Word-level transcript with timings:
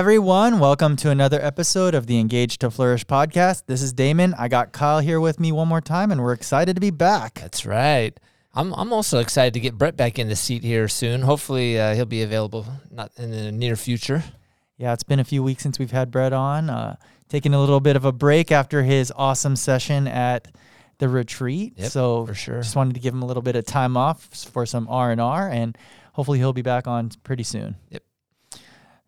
everyone. 0.00 0.58
Welcome 0.58 0.96
to 0.96 1.10
another 1.10 1.38
episode 1.42 1.94
of 1.94 2.06
the 2.06 2.18
Engage 2.18 2.56
to 2.60 2.70
Flourish 2.70 3.04
podcast. 3.04 3.64
This 3.66 3.82
is 3.82 3.92
Damon. 3.92 4.32
I 4.38 4.48
got 4.48 4.72
Kyle 4.72 5.00
here 5.00 5.20
with 5.20 5.38
me 5.38 5.52
one 5.52 5.68
more 5.68 5.82
time, 5.82 6.10
and 6.10 6.22
we're 6.22 6.32
excited 6.32 6.74
to 6.74 6.80
be 6.80 6.88
back. 6.88 7.34
That's 7.40 7.66
right. 7.66 8.18
I'm 8.54 8.72
I'm 8.72 8.94
also 8.94 9.18
excited 9.18 9.52
to 9.52 9.60
get 9.60 9.76
Brett 9.76 9.98
back 9.98 10.18
in 10.18 10.28
the 10.28 10.36
seat 10.36 10.64
here 10.64 10.88
soon. 10.88 11.20
Hopefully, 11.20 11.78
uh, 11.78 11.94
he'll 11.94 12.06
be 12.06 12.22
available 12.22 12.64
not 12.90 13.12
in 13.18 13.30
the 13.30 13.52
near 13.52 13.76
future. 13.76 14.24
Yeah, 14.78 14.94
it's 14.94 15.02
been 15.02 15.20
a 15.20 15.24
few 15.24 15.42
weeks 15.42 15.62
since 15.62 15.78
we've 15.78 15.90
had 15.90 16.10
Brett 16.10 16.32
on. 16.32 16.70
Uh, 16.70 16.96
taking 17.28 17.52
a 17.52 17.60
little 17.60 17.80
bit 17.80 17.94
of 17.94 18.06
a 18.06 18.12
break 18.12 18.50
after 18.50 18.82
his 18.82 19.12
awesome 19.14 19.54
session 19.54 20.08
at 20.08 20.48
the 20.96 21.10
retreat. 21.10 21.74
Yep, 21.76 21.90
so 21.90 22.24
for 22.24 22.32
sure. 22.32 22.62
just 22.62 22.74
wanted 22.74 22.94
to 22.94 23.00
give 23.00 23.12
him 23.12 23.20
a 23.20 23.26
little 23.26 23.42
bit 23.42 23.54
of 23.54 23.66
time 23.66 23.98
off 23.98 24.24
for 24.50 24.64
some 24.64 24.88
R 24.88 25.12
and 25.12 25.20
R, 25.20 25.46
and 25.46 25.76
hopefully 26.14 26.38
he'll 26.38 26.54
be 26.54 26.62
back 26.62 26.86
on 26.86 27.10
pretty 27.22 27.42
soon. 27.42 27.76
Yep. 27.90 28.02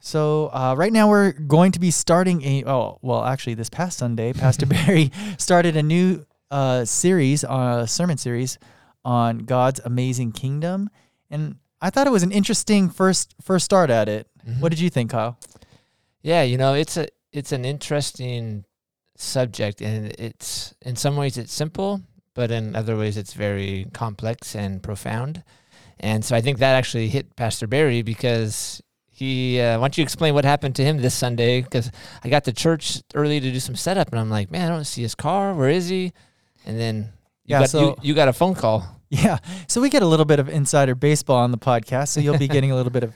So 0.04 0.50
uh, 0.52 0.74
right 0.76 0.92
now 0.92 1.08
we're 1.08 1.30
going 1.30 1.70
to 1.72 1.78
be 1.78 1.92
starting 1.92 2.42
a 2.42 2.64
oh 2.64 2.98
well 3.02 3.22
actually 3.24 3.54
this 3.54 3.70
past 3.70 3.98
Sunday 3.98 4.32
Pastor 4.44 4.66
Barry 4.66 5.12
started 5.38 5.76
a 5.76 5.82
new 5.82 6.26
uh, 6.50 6.84
series 6.84 7.44
uh, 7.44 7.86
sermon 7.86 8.18
series 8.18 8.58
on 9.04 9.38
God's 9.38 9.78
amazing 9.84 10.32
kingdom 10.32 10.90
and 11.30 11.54
I 11.80 11.90
thought 11.90 12.08
it 12.08 12.10
was 12.10 12.24
an 12.24 12.32
interesting 12.32 12.90
first 12.90 13.36
first 13.40 13.64
start 13.64 13.90
at 13.90 14.08
it. 14.08 14.26
Mhm. 14.44 14.58
What 14.60 14.70
did 14.70 14.80
you 14.80 14.90
think, 14.90 15.12
Kyle? 15.12 15.38
Yeah, 16.20 16.42
you 16.42 16.58
know, 16.58 16.74
it's 16.74 16.96
a 16.96 17.06
it's 17.32 17.52
an 17.52 17.64
interesting 17.64 18.64
subject, 19.16 19.80
and 19.80 20.06
it's 20.18 20.74
in 20.82 20.96
some 20.96 21.14
ways 21.16 21.38
it's 21.38 21.52
simple, 21.52 22.02
but 22.34 22.50
in 22.50 22.74
other 22.74 22.96
ways 22.96 23.16
it's 23.16 23.34
very 23.34 23.86
complex 23.92 24.54
and 24.56 24.82
profound. 24.82 25.44
And 26.00 26.24
so 26.24 26.34
I 26.36 26.40
think 26.40 26.58
that 26.58 26.74
actually 26.74 27.08
hit 27.08 27.36
Pastor 27.36 27.66
Barry 27.68 28.02
because 28.02 28.82
he. 29.12 29.60
Uh, 29.60 29.78
why 29.78 29.84
don't 29.84 29.96
you 29.98 30.02
explain 30.02 30.34
what 30.34 30.44
happened 30.44 30.74
to 30.76 30.84
him 30.84 30.98
this 30.98 31.14
Sunday? 31.14 31.60
Because 31.62 31.90
I 32.24 32.28
got 32.28 32.44
to 32.44 32.52
church 32.52 33.02
early 33.14 33.38
to 33.40 33.52
do 33.52 33.60
some 33.60 33.76
setup, 33.76 34.10
and 34.10 34.18
I'm 34.18 34.30
like, 34.30 34.50
man, 34.50 34.70
I 34.70 34.74
don't 34.74 34.84
see 34.84 35.02
his 35.02 35.14
car. 35.14 35.54
Where 35.54 35.68
is 35.70 35.88
he? 35.88 36.12
And 36.66 36.78
then 36.80 36.96
you 37.44 37.52
Yeah, 37.54 37.60
got 37.60 37.70
so- 37.70 37.80
you, 37.80 37.96
you 38.02 38.14
got 38.14 38.28
a 38.28 38.32
phone 38.32 38.54
call. 38.54 38.86
Yeah, 39.14 39.38
so 39.68 39.82
we 39.82 39.90
get 39.90 40.02
a 40.02 40.06
little 40.06 40.24
bit 40.24 40.40
of 40.40 40.48
insider 40.48 40.94
baseball 40.94 41.36
on 41.36 41.50
the 41.50 41.58
podcast, 41.58 42.08
so 42.08 42.20
you'll 42.20 42.38
be 42.38 42.48
getting 42.56 42.70
a 42.70 42.74
little 42.74 42.90
bit 42.90 43.04
of 43.04 43.12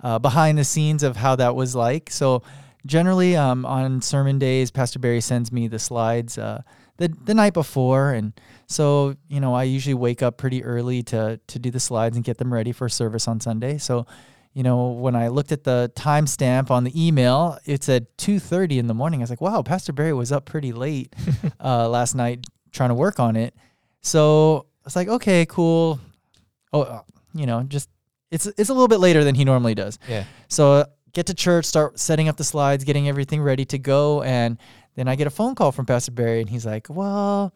uh, 0.00 0.18
behind 0.20 0.56
the 0.56 0.64
scenes 0.64 1.02
of 1.02 1.16
how 1.16 1.34
that 1.36 1.56
was 1.56 1.74
like. 1.74 2.08
So 2.08 2.44
generally, 2.86 3.34
um, 3.36 3.66
on 3.66 4.00
sermon 4.00 4.38
days, 4.38 4.70
Pastor 4.70 5.00
Barry 5.00 5.20
sends 5.20 5.50
me 5.50 5.66
the 5.66 5.80
slides 5.80 6.38
uh, 6.38 6.62
the 6.98 7.12
the 7.24 7.34
night 7.34 7.52
before, 7.54 8.12
and 8.12 8.32
so 8.68 9.16
you 9.28 9.40
know 9.40 9.52
I 9.52 9.64
usually 9.64 9.94
wake 9.94 10.22
up 10.22 10.36
pretty 10.36 10.62
early 10.62 11.02
to 11.04 11.40
to 11.48 11.58
do 11.58 11.72
the 11.72 11.80
slides 11.80 12.14
and 12.16 12.24
get 12.24 12.38
them 12.38 12.52
ready 12.54 12.70
for 12.70 12.88
service 12.88 13.26
on 13.26 13.40
Sunday. 13.40 13.76
So. 13.78 14.06
You 14.52 14.64
know, 14.64 14.88
when 14.88 15.14
I 15.14 15.28
looked 15.28 15.52
at 15.52 15.62
the 15.62 15.92
timestamp 15.94 16.70
on 16.70 16.82
the 16.84 17.06
email, 17.06 17.58
it 17.64 17.84
said 17.84 18.06
2:30 18.18 18.78
in 18.78 18.86
the 18.88 18.94
morning. 18.94 19.20
I 19.20 19.22
was 19.22 19.30
like, 19.30 19.40
"Wow, 19.40 19.62
Pastor 19.62 19.92
Barry 19.92 20.12
was 20.12 20.32
up 20.32 20.44
pretty 20.44 20.72
late 20.72 21.14
uh, 21.60 21.88
last 21.88 22.14
night 22.14 22.46
trying 22.72 22.90
to 22.90 22.94
work 22.94 23.20
on 23.20 23.36
it." 23.36 23.54
So 24.00 24.66
I 24.82 24.86
was 24.86 24.96
like, 24.96 25.08
okay, 25.08 25.46
cool. 25.46 26.00
Oh, 26.72 26.82
uh, 26.82 27.02
you 27.34 27.46
know, 27.46 27.62
just 27.62 27.88
it's 28.30 28.46
it's 28.46 28.70
a 28.70 28.74
little 28.74 28.88
bit 28.88 29.00
later 29.00 29.24
than 29.24 29.34
he 29.34 29.44
normally 29.44 29.74
does. 29.74 29.98
Yeah. 30.08 30.24
So 30.48 30.72
uh, 30.72 30.84
get 31.12 31.26
to 31.26 31.34
church, 31.34 31.64
start 31.64 31.98
setting 31.98 32.28
up 32.28 32.36
the 32.36 32.44
slides, 32.44 32.84
getting 32.84 33.08
everything 33.08 33.42
ready 33.42 33.64
to 33.66 33.78
go, 33.78 34.22
and 34.22 34.58
then 34.94 35.06
I 35.08 35.16
get 35.16 35.26
a 35.26 35.30
phone 35.30 35.54
call 35.54 35.72
from 35.72 35.86
Pastor 35.86 36.12
Barry, 36.12 36.40
and 36.40 36.48
he's 36.48 36.66
like, 36.66 36.88
"Well, 36.88 37.54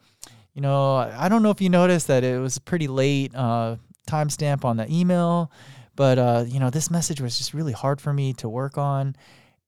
you 0.53 0.61
know, 0.61 0.95
I 0.95 1.27
don't 1.29 1.43
know 1.43 1.49
if 1.49 1.61
you 1.61 1.69
noticed 1.69 2.07
that 2.07 2.23
it 2.23 2.39
was 2.39 2.57
a 2.57 2.61
pretty 2.61 2.87
late 2.87 3.33
uh, 3.35 3.77
timestamp 4.07 4.63
on 4.63 4.77
the 4.77 4.89
email, 4.91 5.51
but 5.95 6.17
uh, 6.17 6.45
you 6.47 6.59
know, 6.59 6.69
this 6.69 6.89
message 6.91 7.21
was 7.21 7.37
just 7.37 7.53
really 7.53 7.73
hard 7.73 8.01
for 8.01 8.11
me 8.13 8.33
to 8.33 8.49
work 8.49 8.77
on, 8.77 9.15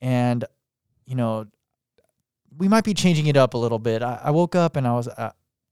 and 0.02 0.44
you 1.06 1.16
know, 1.16 1.46
we 2.58 2.68
might 2.68 2.84
be 2.84 2.94
changing 2.94 3.28
it 3.28 3.38
up 3.38 3.54
a 3.54 3.58
little 3.58 3.80
bit. 3.80 4.02
I, 4.02 4.20
I 4.26 4.32
woke 4.32 4.56
up 4.56 4.76
and 4.76 4.88
I 4.88 4.94
was 4.94 5.08
uh, 5.08 5.32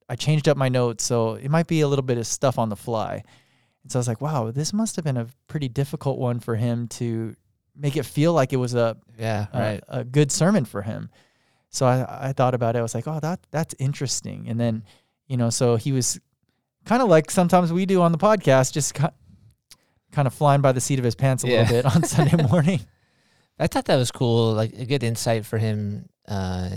I 0.10 0.16
changed 0.16 0.48
up 0.48 0.58
my 0.58 0.70
notes, 0.70 1.04
so 1.04 1.34
it 1.34 1.50
might 1.50 1.68
be 1.68 1.82
a 1.82 1.88
little 1.88 2.04
bit 2.04 2.18
of 2.18 2.28
stuff 2.28 2.58
on 2.60 2.70
the 2.70 2.76
fly. 2.76 3.24
And 3.84 3.92
so 3.92 4.00
I 4.00 4.02
was 4.02 4.08
like, 4.08 4.22
wow, 4.22 4.52
this 4.52 4.74
must 4.74 4.96
have 4.96 5.06
been 5.06 5.18
a 5.18 5.28
pretty 5.48 5.68
difficult 5.68 6.18
one 6.20 6.40
for 6.40 6.56
him 6.56 6.88
to 6.90 7.36
make 7.76 7.98
it 7.98 8.04
feel 8.04 8.34
like 8.34 8.54
it 8.54 8.58
was 8.58 8.74
a 8.74 8.98
Yeah. 9.20 9.48
a, 9.54 9.60
Right. 9.60 9.84
a 9.88 10.04
good 10.04 10.32
sermon 10.32 10.66
for 10.66 10.82
him. 10.82 11.10
So 11.70 11.86
I, 11.86 12.30
I 12.30 12.34
thought 12.34 12.54
about 12.56 12.76
it. 12.76 12.80
I 12.80 12.82
was 12.82 12.96
like, 12.96 13.08
oh, 13.08 13.20
that 13.20 13.40
that's 13.52 13.76
interesting. 13.80 14.48
And 14.48 14.60
then, 14.60 14.84
you 15.28 15.38
know, 15.38 15.50
so 15.50 15.76
he 15.76 15.92
was 15.92 16.20
kind 16.86 17.02
of 17.02 17.10
like 17.10 17.30
sometimes 17.30 17.74
we 17.74 17.86
do 17.86 18.02
on 18.02 18.12
the 18.12 18.18
podcast, 18.18 18.72
just 18.74 18.94
kind 20.16 20.28
of 20.28 20.34
flying 20.34 20.62
by 20.62 20.72
the 20.72 20.82
seat 20.82 20.98
of 20.98 21.06
his 21.06 21.16
pants 21.16 21.44
a 21.44 21.48
Yeah. 21.48 21.62
little 21.62 21.76
bit 21.84 21.86
on 21.96 22.04
Sunday 22.04 22.42
morning. 22.50 22.80
I 23.60 23.68
thought 23.68 23.86
that 23.86 23.98
was 23.98 24.12
cool, 24.12 24.54
like 24.54 24.74
a 24.74 24.86
good 24.86 25.04
insight 25.04 25.46
for 25.46 25.58
him, 25.58 26.10
uh, 26.28 26.70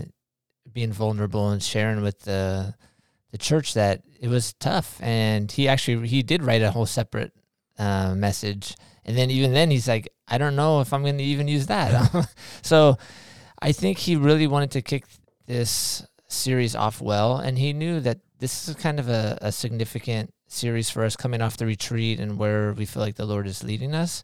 being 0.72 0.92
vulnerable 0.92 1.50
and 1.50 1.62
sharing 1.62 2.02
with 2.02 2.20
the 2.22 2.74
the 3.30 3.38
church 3.38 3.74
that 3.74 4.02
it 4.20 4.28
was 4.28 4.54
tough, 4.54 4.98
and 5.02 5.50
he 5.52 5.68
actually 5.68 6.08
he 6.08 6.22
did 6.22 6.42
write 6.42 6.62
a 6.62 6.70
whole 6.70 6.86
separate 6.86 7.32
uh, 7.78 8.14
message, 8.14 8.74
and 9.04 9.16
then 9.16 9.30
even 9.30 9.52
then 9.52 9.70
he's 9.70 9.86
like, 9.88 10.08
I 10.26 10.38
don't 10.38 10.56
know 10.56 10.80
if 10.80 10.92
I'm 10.92 11.02
going 11.02 11.18
to 11.18 11.24
even 11.24 11.46
use 11.48 11.66
that. 11.66 11.90
so 12.62 12.96
I 13.60 13.72
think 13.72 13.98
he 13.98 14.16
really 14.16 14.46
wanted 14.46 14.70
to 14.72 14.82
kick 14.82 15.04
this 15.46 16.06
series 16.28 16.74
off 16.76 17.00
well, 17.02 17.36
and 17.36 17.58
he 17.58 17.72
knew 17.72 18.00
that 18.00 18.18
this 18.38 18.68
is 18.68 18.76
kind 18.76 18.98
of 19.00 19.08
a, 19.08 19.36
a 19.42 19.50
significant 19.52 20.32
series 20.48 20.90
for 20.90 21.04
us 21.04 21.14
coming 21.14 21.40
off 21.40 21.56
the 21.56 21.66
retreat 21.66 22.18
and 22.18 22.38
where 22.38 22.72
we 22.72 22.86
feel 22.86 23.02
like 23.02 23.16
the 23.16 23.26
Lord 23.26 23.46
is 23.46 23.62
leading 23.62 23.94
us. 23.94 24.22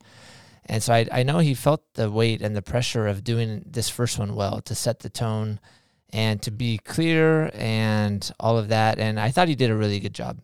And 0.66 0.82
so 0.82 0.94
I, 0.94 1.06
I 1.12 1.22
know 1.22 1.38
he 1.38 1.54
felt 1.54 1.82
the 1.94 2.10
weight 2.10 2.40
and 2.40 2.56
the 2.56 2.62
pressure 2.62 3.06
of 3.06 3.22
doing 3.22 3.62
this 3.66 3.88
first 3.90 4.18
one 4.18 4.34
well 4.34 4.60
to 4.62 4.74
set 4.74 5.00
the 5.00 5.10
tone 5.10 5.60
and 6.10 6.40
to 6.42 6.50
be 6.50 6.78
clear 6.78 7.50
and 7.54 8.30
all 8.40 8.56
of 8.56 8.68
that. 8.68 8.98
And 8.98 9.20
I 9.20 9.30
thought 9.30 9.48
he 9.48 9.54
did 9.54 9.70
a 9.70 9.76
really 9.76 10.00
good 10.00 10.14
job. 10.14 10.40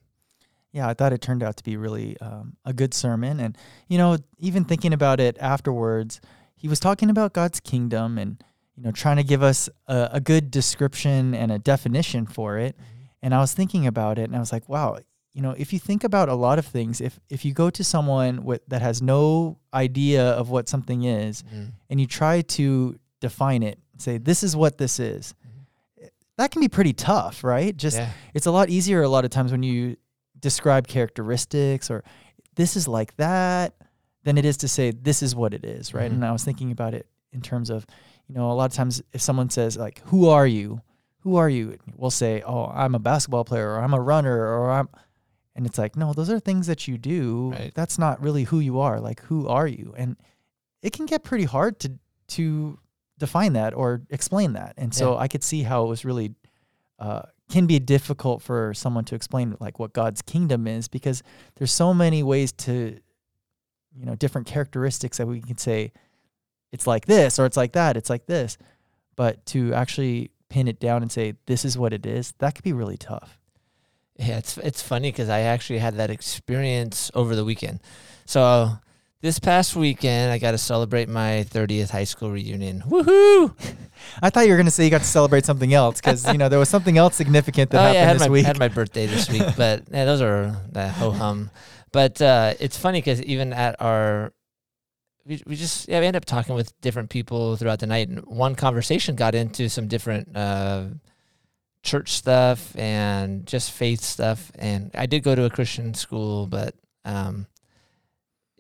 yeah, 0.73 0.89
I 0.89 0.95
thought 0.95 1.13
it 1.13 1.21
turned 1.21 1.43
out 1.43 1.57
to 1.57 1.65
be 1.65 1.77
really 1.77 2.17
um, 2.21 2.57
a 2.65 2.73
good 2.73 2.95
sermon. 2.95 3.41
And, 3.41 3.59
you 3.89 3.99
know, 3.99 4.19
even 4.39 4.65
thinking 4.65 4.93
about 4.93 5.19
it 5.19 5.37
afterwards, 5.41 6.21
he 6.55 6.69
was 6.69 6.79
talking 6.79 7.11
about 7.11 7.33
God's 7.33 7.61
kingdom 7.61 8.19
and, 8.19 8.43
you 8.77 8.85
know, 8.85 8.93
trying 8.93 9.17
to 9.17 9.25
give 9.25 9.43
us 9.43 9.69
a, 9.89 10.11
a 10.13 10.21
good 10.21 10.51
description 10.51 11.35
and 11.35 11.51
a 11.51 11.59
definition 11.59 12.27
for 12.27 12.59
it. 12.59 12.77
And 13.23 13.35
I 13.35 13.41
was 13.41 13.53
thinking 13.53 13.87
about 13.87 14.19
it 14.19 14.25
and 14.25 14.37
I 14.37 14.39
was 14.39 14.53
like, 14.53 14.69
wow, 14.69 14.99
you 15.33 15.43
know, 15.43 15.55
if 15.57 15.73
you 15.73 15.79
think 15.79 16.03
about 16.05 16.29
a 16.29 16.35
lot 16.35 16.59
of 16.59 16.67
things, 16.67 17.01
if, 17.01 17.21
if 17.29 17.45
you 17.45 17.53
go 17.53 17.71
to 17.71 17.85
someone 17.85 18.45
with, 18.45 18.63
that 18.69 18.83
has 18.83 19.01
no 19.01 19.59
idea 19.73 20.31
of 20.33 20.51
what 20.51 20.69
something 20.69 21.05
is 21.05 21.43
Mhm. 21.45 21.73
and 21.89 22.01
you 22.01 22.07
try 22.07 22.41
to 22.43 22.99
define 23.21 23.63
it, 23.63 23.79
say, 23.99 24.19
this 24.19 24.43
is 24.43 24.57
what 24.57 24.79
this 24.79 24.99
is, 24.99 25.35
that 26.37 26.51
can 26.51 26.61
be 26.61 26.69
pretty 26.69 26.93
tough, 26.95 27.45
right? 27.45 27.77
Just 27.77 27.99
yeah. 27.99 28.11
it's 28.35 28.47
a 28.47 28.51
lot 28.51 28.71
easier 28.71 29.03
a 29.03 29.09
lot 29.09 29.25
of 29.25 29.31
times 29.31 29.53
when 29.53 29.63
you 29.63 29.97
describe 30.39 30.87
characteristics 30.89 31.91
or 31.91 32.03
this 32.55 32.77
is 32.77 32.89
like 32.89 33.15
that 33.17 33.75
than 34.25 34.39
it 34.39 34.45
is 34.45 34.57
to 34.59 34.69
say 34.69 34.91
this 34.91 35.23
is 35.23 35.35
what 35.35 35.53
it 35.55 35.65
is, 35.65 35.93
right? 35.95 36.11
Mhm. 36.11 36.15
And 36.17 36.25
I 36.25 36.33
was 36.33 36.43
thinking 36.45 36.73
about 36.73 36.95
it 36.95 37.07
in 37.33 37.41
terms 37.43 37.69
of, 37.71 37.87
you 38.27 38.35
know, 38.35 38.51
a 38.51 38.55
lot 38.55 38.71
of 38.71 38.73
times 38.73 39.03
if 39.13 39.21
someone 39.21 39.51
says 39.51 39.77
like, 39.77 40.01
"Who 40.07 40.29
are 40.29 40.47
you?" 40.47 40.81
Who 41.21 41.37
are 41.37 41.51
you? 41.51 41.77
We'll 41.97 42.11
say, 42.11 42.41
"Oh, 42.47 42.73
I'm 42.75 42.95
a 42.95 42.99
basketball 42.99 43.45
player 43.45 43.73
or 43.73 43.81
I'm 43.83 43.93
a 43.93 44.01
runner 44.01 44.35
or 44.39 44.71
I'm 44.71 44.89
and 45.55 45.67
it's 45.67 45.79
like, 45.79 45.97
"No, 45.97 46.13
those 46.13 46.31
are 46.31 46.41
things 46.41 46.67
that 46.67 46.87
you 46.89 46.99
do. 46.99 47.51
Right. 47.53 47.73
That's 47.75 47.99
not 47.99 48.23
really 48.23 48.45
who 48.45 48.61
you 48.61 48.79
are. 48.81 49.01
Like, 49.01 49.21
who 49.23 49.49
are 49.49 49.67
you?" 49.67 49.95
And 49.97 50.17
it 50.83 50.93
can 50.93 51.07
get 51.07 51.23
pretty 51.23 51.45
hard 51.45 51.79
to 51.81 51.99
to 52.29 52.79
define 53.19 53.53
that 53.55 53.75
or 53.75 54.03
explain 54.11 54.53
that. 54.55 54.75
And 54.79 54.95
so 54.95 55.13
Yeah. 55.13 55.19
I 55.19 55.29
could 55.29 55.43
see 55.43 55.63
how 55.63 55.85
it 55.85 55.89
was 55.89 56.05
really 56.05 56.35
uh, 56.99 57.23
can 57.51 57.67
be 57.67 57.79
difficult 57.81 58.41
for 58.43 58.73
someone 58.75 59.05
to 59.07 59.15
explain 59.15 59.57
like 59.61 59.79
what 59.79 59.93
God's 59.93 60.23
kingdom 60.23 60.67
is 60.69 60.87
because 60.87 61.23
there's 61.57 61.73
so 61.73 61.93
many 61.93 62.23
ways 62.23 62.53
to, 62.53 62.99
you 63.95 64.05
know, 64.07 64.15
different 64.15 64.47
characteristics 64.47 65.19
that 65.19 65.27
we 65.27 65.41
can 65.43 65.59
say 65.59 65.93
it's 66.71 66.87
like 66.87 67.07
this 67.07 67.39
or 67.39 67.47
it's 67.47 67.57
like 67.57 67.73
that, 67.73 67.97
it's 67.97 68.09
like 68.09 68.27
this. 68.27 68.57
But 69.17 69.45
to 69.47 69.75
actually 69.75 70.31
pin 70.49 70.69
it 70.69 70.79
down 70.79 71.03
and 71.03 71.11
say 71.11 71.35
this 71.47 71.65
is 71.65 71.77
what 71.77 71.93
it 71.93 72.07
is, 72.07 72.33
that 72.39 72.55
could 72.55 72.65
be 72.65 72.73
really 72.73 72.97
tough. 72.97 73.40
Yeah, 74.21 74.37
it's 74.37 74.59
it's 74.59 74.83
funny 74.83 75.11
because 75.11 75.31
I 75.31 75.41
actually 75.41 75.79
had 75.79 75.97
that 75.97 76.11
experience 76.11 77.11
over 77.15 77.35
the 77.35 77.45
weekend. 77.45 77.81
So 78.27 78.73
this 79.23 79.39
past 79.39 79.75
weekend, 79.75 80.31
I 80.31 80.37
got 80.39 80.51
to 80.51 80.59
celebrate 80.59 81.09
my 81.09 81.47
30th 81.49 81.89
high 81.89 82.05
school 82.05 82.31
reunion. 82.31 82.83
Woohoo! 82.83 83.55
I 84.23 84.29
thought 84.29 84.43
you 84.43 84.51
were 84.51 84.57
going 84.57 84.67
to 84.67 84.71
say 84.71 84.85
you 84.85 84.91
got 84.91 85.01
to 85.01 85.07
celebrate 85.07 85.47
something 85.47 85.73
else 85.73 86.03
because 86.03 86.27
you 86.31 86.37
know 86.37 86.51
there 86.51 86.59
was 86.59 86.69
something 86.69 86.99
else 86.99 87.17
significant 87.17 87.71
that 87.71 87.79
oh 87.81 87.81
happened 87.81 87.95
yeah, 87.95 88.03
I 88.03 88.05
had 88.05 88.17
this 88.17 88.21
my 88.21 88.29
week. 88.29 88.45
I 88.45 88.49
had 88.49 88.59
my 88.59 88.69
birthday 88.69 89.07
this 89.07 89.31
week, 89.31 89.43
but 89.57 89.85
yeah, 89.91 90.05
those 90.05 90.21
are 90.21 90.55
the 90.71 90.91
ho 90.91 91.13
hum. 91.13 91.51
But 91.91 92.21
uh, 92.21 92.55
it's 92.61 92.77
funny 92.77 92.99
because 92.99 93.23
even 93.23 93.55
at 93.55 93.81
our 93.81 94.35
we, 95.25 95.43
we 95.47 95.57
just 95.57 95.89
yeah 95.89 96.01
we 96.01 96.07
end 96.07 96.17
up 96.17 96.27
talking 96.27 96.55
with 96.55 96.79
different 96.83 97.09
people 97.09 97.57
throughout 97.57 97.79
the 97.79 97.87
night, 97.87 98.11
and 98.11 98.21
one 98.27 98.55
conversation 98.55 99.17
got 99.17 99.35
into 99.35 99.71
some 99.71 99.89
different 99.89 100.37
uh, 100.37 100.85
church 101.83 102.13
stuff 102.13 102.77
and 102.77 103.47
just 103.47 103.73
faith 103.73 104.01
stuff. 104.01 104.53
And 104.57 104.91
I 104.95 105.07
did 105.07 105.23
go 105.23 105.35
to 105.35 105.45
a 105.45 105.51
Christian 105.51 105.95
school, 105.95 106.47
but 106.47 106.75
um, 107.05 107.47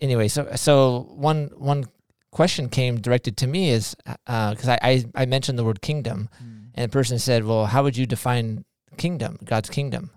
anyway, 0.00 0.28
so 0.28 0.48
so 0.56 1.06
one 1.10 1.50
one 1.56 1.84
question 2.30 2.68
came 2.68 3.00
directed 3.00 3.36
to 3.38 3.46
me 3.46 3.70
is 3.70 3.96
because 4.26 4.68
I, 4.68 4.78
I 4.82 5.04
I 5.14 5.26
mentioned 5.26 5.58
the 5.58 5.64
word 5.64 5.82
kingdom, 5.82 6.28
and 6.74 6.84
the 6.84 6.92
person 6.92 7.18
said, 7.18 7.44
"Well, 7.44 7.66
how 7.66 7.82
would 7.82 7.96
you 7.96 8.06
define 8.06 8.64
kingdom, 8.96 9.38
God's 9.44 9.70
kingdom?" 9.70 10.10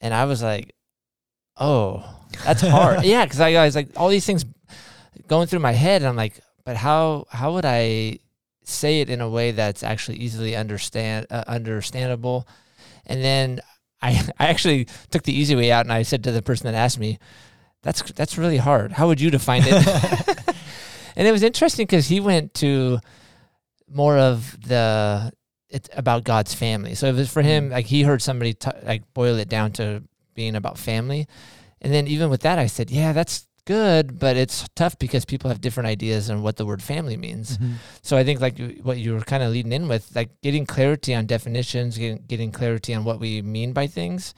And 0.00 0.12
I 0.12 0.24
was 0.24 0.42
like, 0.42 0.74
"Oh, 1.56 2.04
that's 2.44 2.62
hard." 2.62 3.04
yeah, 3.04 3.24
because 3.24 3.40
I, 3.40 3.50
I 3.54 3.64
was 3.64 3.76
like 3.76 3.90
all 3.96 4.08
these 4.08 4.26
things 4.26 4.44
going 5.26 5.46
through 5.46 5.60
my 5.60 5.72
head, 5.72 6.02
and 6.02 6.08
I'm 6.08 6.16
like, 6.16 6.40
"But 6.64 6.76
how 6.76 7.26
how 7.30 7.54
would 7.54 7.64
I 7.64 8.18
say 8.64 9.00
it 9.00 9.10
in 9.10 9.20
a 9.20 9.28
way 9.28 9.50
that's 9.50 9.82
actually 9.82 10.18
easily 10.18 10.56
understand 10.56 11.26
uh, 11.30 11.44
understandable?" 11.46 12.46
And 13.06 13.22
then 13.22 13.60
I 14.00 14.28
I 14.38 14.46
actually 14.48 14.86
took 15.10 15.22
the 15.22 15.32
easy 15.38 15.54
way 15.54 15.70
out, 15.72 15.86
and 15.86 15.92
I 15.92 16.02
said 16.02 16.24
to 16.24 16.32
the 16.32 16.42
person 16.42 16.66
that 16.66 16.74
asked 16.74 16.98
me, 16.98 17.18
"That's 17.82 18.02
that's 18.12 18.38
really 18.38 18.58
hard. 18.58 18.92
How 18.92 19.06
would 19.06 19.20
you 19.20 19.30
define 19.30 19.62
it?" 19.64 19.74
and 21.16 21.26
it 21.26 21.32
was 21.32 21.42
interesting 21.42 21.86
because 21.86 22.08
he 22.08 22.20
went 22.20 22.54
to 22.54 22.98
more 23.88 24.18
of 24.18 24.58
the 24.66 25.32
it's 25.68 25.88
about 25.94 26.24
God's 26.24 26.52
family. 26.52 26.94
So 26.94 27.06
it 27.06 27.14
was 27.14 27.32
for 27.32 27.42
him 27.42 27.70
like 27.70 27.86
he 27.86 28.02
heard 28.02 28.20
somebody 28.20 28.54
t- 28.54 28.70
like 28.82 29.02
boil 29.14 29.36
it 29.36 29.48
down 29.48 29.72
to 29.72 30.02
being 30.34 30.56
about 30.56 30.78
family, 30.78 31.26
and 31.80 31.92
then 31.92 32.06
even 32.06 32.30
with 32.30 32.42
that, 32.42 32.58
I 32.58 32.66
said, 32.66 32.90
"Yeah, 32.90 33.12
that's 33.12 33.46
good, 33.64 34.18
but 34.18 34.36
it's 34.36 34.66
tough 34.74 34.98
because 34.98 35.24
people 35.24 35.48
have 35.50 35.60
different 35.60 35.86
ideas 35.88 36.28
on 36.30 36.42
what 36.42 36.56
the 36.56 36.66
word 36.66 36.82
family 36.82 37.16
means." 37.16 37.58
Mhm. 37.58 37.74
So 38.02 38.16
I 38.16 38.24
think 38.24 38.40
like 38.40 38.58
what 38.82 38.98
you 38.98 39.12
were 39.14 39.20
kind 39.20 39.42
of 39.42 39.52
leading 39.52 39.72
in 39.72 39.88
with, 39.88 40.14
like 40.14 40.30
getting 40.42 40.66
clarity 40.66 41.14
on 41.14 41.26
definitions, 41.26 41.96
getting, 41.98 42.24
getting 42.26 42.50
clarity 42.52 42.94
on 42.94 43.04
what 43.04 43.20
we 43.20 43.42
mean 43.42 43.72
by 43.72 43.86
things, 43.86 44.34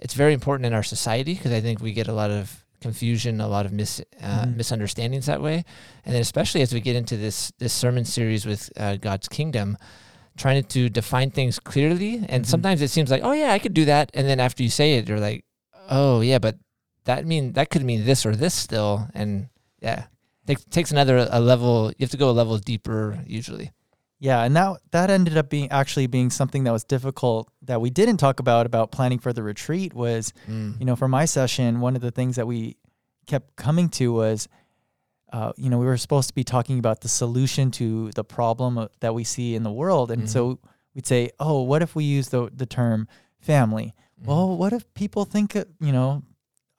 it's 0.00 0.14
very 0.14 0.34
important 0.34 0.66
in 0.66 0.72
our 0.74 0.82
society 0.82 1.34
because 1.34 1.52
I 1.52 1.60
think 1.60 1.80
we 1.80 1.92
get 1.92 2.08
a 2.08 2.12
lot 2.12 2.30
of 2.30 2.64
confusion, 2.82 3.40
a 3.40 3.48
lot 3.48 3.64
of 3.66 3.72
mis, 3.72 4.02
uh, 4.22 4.44
Mhm. 4.44 4.56
misunderstandings 4.56 5.26
that 5.26 5.40
way, 5.40 5.64
and 6.04 6.14
then 6.14 6.20
especially 6.20 6.60
as 6.62 6.72
we 6.74 6.80
get 6.80 6.94
into 6.94 7.16
this 7.16 7.50
this 7.58 7.72
sermon 7.72 8.04
series 8.04 8.44
with 8.44 8.70
uh, 8.76 8.96
God's 8.96 9.28
kingdom, 9.28 9.78
trying 10.36 10.62
to 10.62 10.90
define 10.90 11.30
things 11.30 11.58
clearly, 11.58 12.22
and 12.28 12.44
Mhm. 12.44 12.46
sometimes 12.46 12.82
it 12.82 12.90
seems 12.90 13.10
like, 13.10 13.22
oh 13.24 13.32
yeah, 13.32 13.52
I 13.52 13.58
could 13.58 13.72
do 13.72 13.86
that, 13.86 14.10
and 14.12 14.28
then 14.28 14.38
after 14.38 14.62
you 14.62 14.68
say 14.68 14.98
it, 14.98 15.08
you're 15.08 15.18
like, 15.18 15.44
oh 15.88 16.20
yeah, 16.20 16.38
but 16.38 16.56
that 17.06 17.24
mean 17.26 17.52
that 17.54 17.70
could 17.70 17.82
mean 17.84 18.04
this 18.04 18.24
or 18.26 18.36
this 18.36 18.54
still, 18.54 19.08
and 19.14 19.48
yeah. 19.80 20.04
Takes 20.46 20.64
takes 20.66 20.90
another 20.92 21.26
a 21.28 21.40
level. 21.40 21.90
You 21.98 22.04
have 22.04 22.10
to 22.10 22.16
go 22.16 22.30
a 22.30 22.36
level 22.40 22.56
deeper 22.58 23.18
usually. 23.26 23.72
Yeah, 24.20 24.44
and 24.44 24.54
that 24.54 24.78
that 24.92 25.10
ended 25.10 25.36
up 25.36 25.50
being 25.50 25.68
actually 25.72 26.06
being 26.06 26.30
something 26.30 26.62
that 26.64 26.72
was 26.72 26.84
difficult 26.84 27.50
that 27.62 27.80
we 27.80 27.90
didn't 27.90 28.18
talk 28.18 28.38
about 28.38 28.64
about 28.64 28.92
planning 28.92 29.18
for 29.18 29.32
the 29.32 29.42
retreat 29.42 29.92
was 29.92 30.32
Mm. 30.48 30.78
you 30.78 30.86
know 30.86 30.94
for 30.96 31.08
my 31.08 31.24
session 31.26 31.80
one 31.80 31.96
of 31.96 32.00
the 32.02 32.12
things 32.12 32.36
that 32.36 32.46
we 32.46 32.76
kept 33.26 33.56
coming 33.56 33.88
to 33.98 34.12
was 34.12 34.48
uh, 35.32 35.52
you 35.56 35.68
know 35.68 35.78
we 35.78 35.86
were 35.86 35.96
supposed 35.98 36.28
to 36.28 36.34
be 36.34 36.44
talking 36.44 36.78
about 36.78 37.00
the 37.00 37.08
solution 37.08 37.70
to 37.72 38.10
the 38.12 38.22
problem 38.24 38.86
that 39.00 39.14
we 39.14 39.24
see 39.24 39.54
in 39.56 39.64
the 39.64 39.72
world 39.72 40.10
and 40.12 40.22
Mhm. 40.22 40.28
so 40.28 40.58
we'd 40.94 41.06
say 41.06 41.30
oh 41.40 41.62
what 41.62 41.82
if 41.82 41.94
we 41.96 42.04
use 42.04 42.28
the 42.28 42.48
the 42.54 42.66
term 42.66 43.08
family 43.40 43.92
Mm. 44.22 44.26
well 44.28 44.56
what 44.56 44.72
if 44.72 44.82
people 44.94 45.24
think 45.24 45.56
uh, 45.56 45.64
you 45.80 45.92
know 45.92 46.22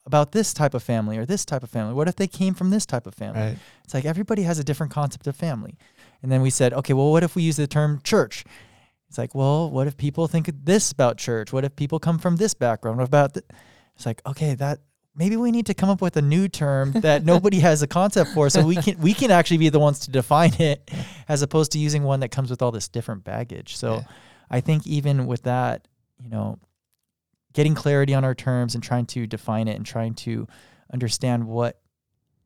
about 0.07 0.31
this 0.31 0.53
type 0.53 0.73
of 0.73 0.81
family 0.81 1.17
or 1.17 1.25
this 1.25 1.45
type 1.45 1.61
of 1.61 1.69
family 1.69 1.93
what 1.93 2.07
if 2.07 2.15
they 2.15 2.27
came 2.27 2.55
from 2.55 2.71
this 2.71 2.85
type 2.85 3.05
of 3.05 3.13
family 3.13 3.39
right. 3.39 3.57
it's 3.83 3.93
like 3.93 4.05
everybody 4.05 4.41
has 4.41 4.57
a 4.57 4.63
different 4.63 4.91
concept 4.91 5.27
of 5.27 5.35
family. 5.35 5.77
And 6.21 6.31
then 6.31 6.41
we 6.41 6.49
said, 6.49 6.73
okay, 6.73 6.93
well, 6.93 7.11
what 7.11 7.23
if 7.23 7.35
we 7.35 7.43
use 7.43 7.57
the 7.57 7.67
term 7.67 8.01
church? 8.03 8.43
It's 9.09 9.17
like, 9.17 9.33
well, 9.33 9.69
what 9.69 9.87
if 9.87 9.95
people 9.95 10.27
think 10.27 10.49
this 10.63 10.91
about 10.91 11.17
church? 11.17 11.53
What 11.53 11.63
if 11.63 11.75
people 11.75 11.99
come 11.99 12.19
from 12.19 12.37
this 12.37 12.53
background? 12.53 12.97
What 12.97 13.07
about 13.07 13.35
th-? 13.35 13.45
It's 13.95 14.05
like, 14.05 14.21
okay, 14.25 14.55
that 14.55 14.79
maybe 15.15 15.37
we 15.37 15.51
need 15.51 15.65
to 15.67 15.73
come 15.73 15.89
up 15.89 16.01
with 16.01 16.17
a 16.17 16.21
new 16.21 16.47
term 16.47 16.91
that 16.91 17.23
nobody 17.33 17.59
has 17.59 17.81
a 17.81 17.87
concept 17.87 18.31
for, 18.31 18.49
so 18.49 18.65
we 18.65 18.75
can 18.75 18.99
we 18.99 19.13
can 19.13 19.31
actually 19.31 19.57
be 19.57 19.69
the 19.69 19.79
ones 19.79 19.99
to 19.99 20.11
define 20.11 20.53
it, 20.59 20.91
as 21.29 21.41
opposed 21.41 21.71
to 21.71 21.79
using 21.79 22.03
one 22.03 22.19
that 22.19 22.29
comes 22.29 22.49
with 22.49 22.61
all 22.61 22.71
this 22.71 22.87
different 22.89 23.23
baggage. 23.23 23.77
So 23.77 23.95
Yeah. 23.95 24.03
I 24.49 24.61
think 24.61 24.85
even 24.85 25.25
with 25.25 25.43
that, 25.43 25.87
you 26.21 26.29
know, 26.29 26.59
getting 27.57 27.73
clarity 27.73 28.13
on 28.13 28.23
our 28.23 28.35
terms 28.35 28.75
and 28.75 28.83
trying 28.83 29.07
to 29.07 29.25
define 29.25 29.67
it 29.67 29.75
and 29.75 29.83
trying 29.83 30.13
to 30.13 30.47
understand 30.93 31.47
what 31.47 31.81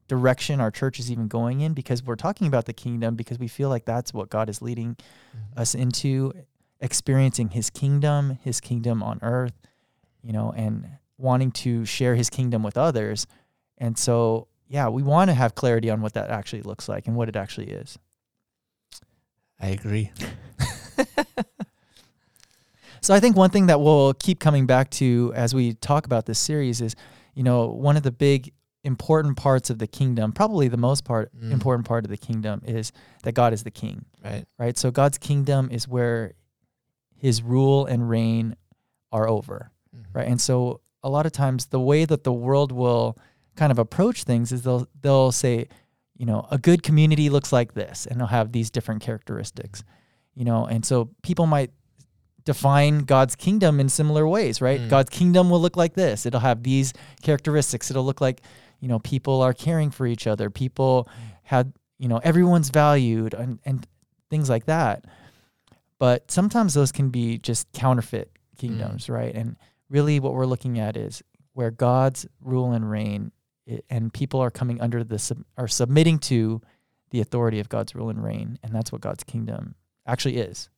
direction 0.07 0.61
our 0.61 0.71
church 0.71 0.99
is 0.99 1.11
even 1.11 1.27
going 1.27 1.59
in 1.59 1.73
because 1.73 2.01
we're 2.01 2.15
talking 2.15 2.47
about 2.47 2.63
the 2.63 2.71
kingdom 2.71 3.13
because 3.15 3.37
we 3.37 3.49
feel 3.49 3.67
like 3.67 3.83
that's 3.83 4.13
what 4.13 4.29
God 4.29 4.47
is 4.47 4.61
leading 4.61 4.95
mm-hmm. 4.95 5.59
us 5.59 5.75
into 5.75 6.31
experiencing 6.79 7.49
his 7.49 7.69
kingdom, 7.69 8.39
his 8.41 8.61
kingdom 8.61 9.03
on 9.03 9.19
earth, 9.21 9.51
you 10.23 10.31
know, 10.31 10.53
and 10.55 10.87
wanting 11.17 11.51
to 11.51 11.83
share 11.83 12.15
his 12.15 12.29
kingdom 12.29 12.63
with 12.63 12.77
others. 12.77 13.27
And 13.77 13.97
so, 13.97 14.47
yeah, 14.69 14.87
we 14.87 15.03
want 15.03 15.29
to 15.29 15.33
have 15.33 15.55
clarity 15.55 15.89
on 15.89 16.01
what 16.01 16.13
that 16.13 16.29
actually 16.29 16.61
looks 16.61 16.87
like 16.87 17.05
and 17.05 17.17
what 17.17 17.27
it 17.27 17.35
actually 17.35 17.67
is. 17.67 17.99
I 19.59 19.67
agree. 19.67 20.13
So 23.01 23.13
I 23.15 23.19
think 23.19 23.35
one 23.35 23.49
thing 23.49 23.65
that 23.67 23.81
we'll 23.81 24.13
keep 24.13 24.39
coming 24.39 24.65
back 24.67 24.89
to 24.91 25.31
as 25.35 25.55
we 25.55 25.73
talk 25.73 26.05
about 26.05 26.25
this 26.27 26.37
series 26.39 26.81
is, 26.81 26.95
you 27.33 27.41
know, 27.43 27.65
one 27.67 27.97
of 27.97 28.03
the 28.03 28.11
big 28.11 28.53
important 28.83 29.37
parts 29.37 29.69
of 29.69 29.79
the 29.79 29.87
kingdom, 29.87 30.31
probably 30.31 30.67
the 30.67 30.77
most 30.77 31.03
part 31.03 31.31
Mm. 31.35 31.51
important 31.51 31.87
part 31.87 32.03
of 32.05 32.09
the 32.11 32.17
kingdom 32.17 32.61
is 32.65 32.91
that 33.23 33.33
God 33.33 33.53
is 33.53 33.63
the 33.63 33.71
king, 33.71 34.05
Right. 34.23 34.45
right? 34.57 34.77
So 34.77 34.91
God's 34.91 35.17
kingdom 35.17 35.69
is 35.71 35.87
where 35.87 36.33
his 37.15 37.41
rule 37.43 37.85
and 37.85 38.07
reign 38.09 38.55
are 39.11 39.27
over, 39.27 39.71
Mhm. 39.95 40.05
right? 40.13 40.27
And 40.27 40.39
so 40.41 40.81
a 41.03 41.09
lot 41.09 41.25
of 41.25 41.31
times 41.31 41.67
the 41.67 41.79
way 41.79 42.05
that 42.05 42.23
the 42.23 42.33
world 42.33 42.71
will 42.71 43.17
kind 43.55 43.71
of 43.71 43.77
approach 43.79 44.23
things 44.23 44.51
is 44.51 44.61
they'll 44.63 44.87
they'll 44.99 45.31
say, 45.31 45.67
you 46.17 46.25
know, 46.25 46.47
a 46.51 46.57
good 46.57 46.81
community 46.83 47.29
looks 47.29 47.51
like 47.51 47.73
this 47.73 48.05
and 48.05 48.19
they'll 48.19 48.27
have 48.27 48.51
these 48.51 48.69
different 48.71 49.01
characteristics, 49.01 49.83
you 50.35 50.45
know, 50.45 50.65
and 50.65 50.85
so 50.85 51.09
people 51.23 51.45
might 51.47 51.71
define 52.43 52.99
God's 52.99 53.35
kingdom 53.35 53.79
in 53.79 53.89
similar 53.89 54.27
ways, 54.27 54.61
right? 54.61 54.79
Mm. 54.79 54.89
God's 54.89 55.09
kingdom 55.09 55.49
will 55.49 55.59
look 55.59 55.77
like 55.77 55.93
this. 55.93 56.25
It'll 56.25 56.39
have 56.39 56.63
these 56.63 56.93
characteristics. 57.21 57.89
It'll 57.89 58.05
look 58.05 58.21
like, 58.21 58.41
you 58.79 58.87
know, 58.87 58.99
people 58.99 59.41
are 59.41 59.53
caring 59.53 59.91
for 59.91 60.07
each 60.07 60.27
other. 60.27 60.49
People 60.49 61.07
have, 61.43 61.71
you 61.99 62.07
know, 62.07 62.19
everyone's 62.23 62.69
valued 62.69 63.33
and, 63.33 63.59
and 63.65 63.87
things 64.29 64.49
like 64.49 64.65
that. 64.65 65.05
But 65.99 66.31
sometimes 66.31 66.73
those 66.73 66.91
can 66.91 67.09
be 67.09 67.37
just 67.37 67.71
counterfeit 67.73 68.31
kingdoms, 68.57 69.07
right? 69.09 69.33
And 69.35 69.55
really 69.89 70.19
what 70.19 70.33
we're 70.33 70.45
looking 70.45 70.79
at 70.79 70.97
is 70.97 71.21
where 71.53 71.69
God's 71.69 72.25
rule 72.41 72.71
and 72.71 72.89
reign 72.89 73.31
and 73.89 74.13
people 74.13 74.39
are 74.39 74.51
coming 74.51 74.81
under 74.81 75.03
the 75.03 75.19
sub, 75.19 75.43
are 75.57 75.67
submitting 75.67 76.19
to 76.19 76.61
the 77.11 77.21
authority 77.21 77.59
of 77.59 77.69
God's 77.69 77.93
rule 77.93 78.09
and 78.09 78.23
reign, 78.23 78.57
and 78.63 78.73
that's 78.73 78.91
what 78.91 79.01
God's 79.01 79.23
kingdom 79.23 79.75
actually 80.05 80.37
is. 80.37 80.69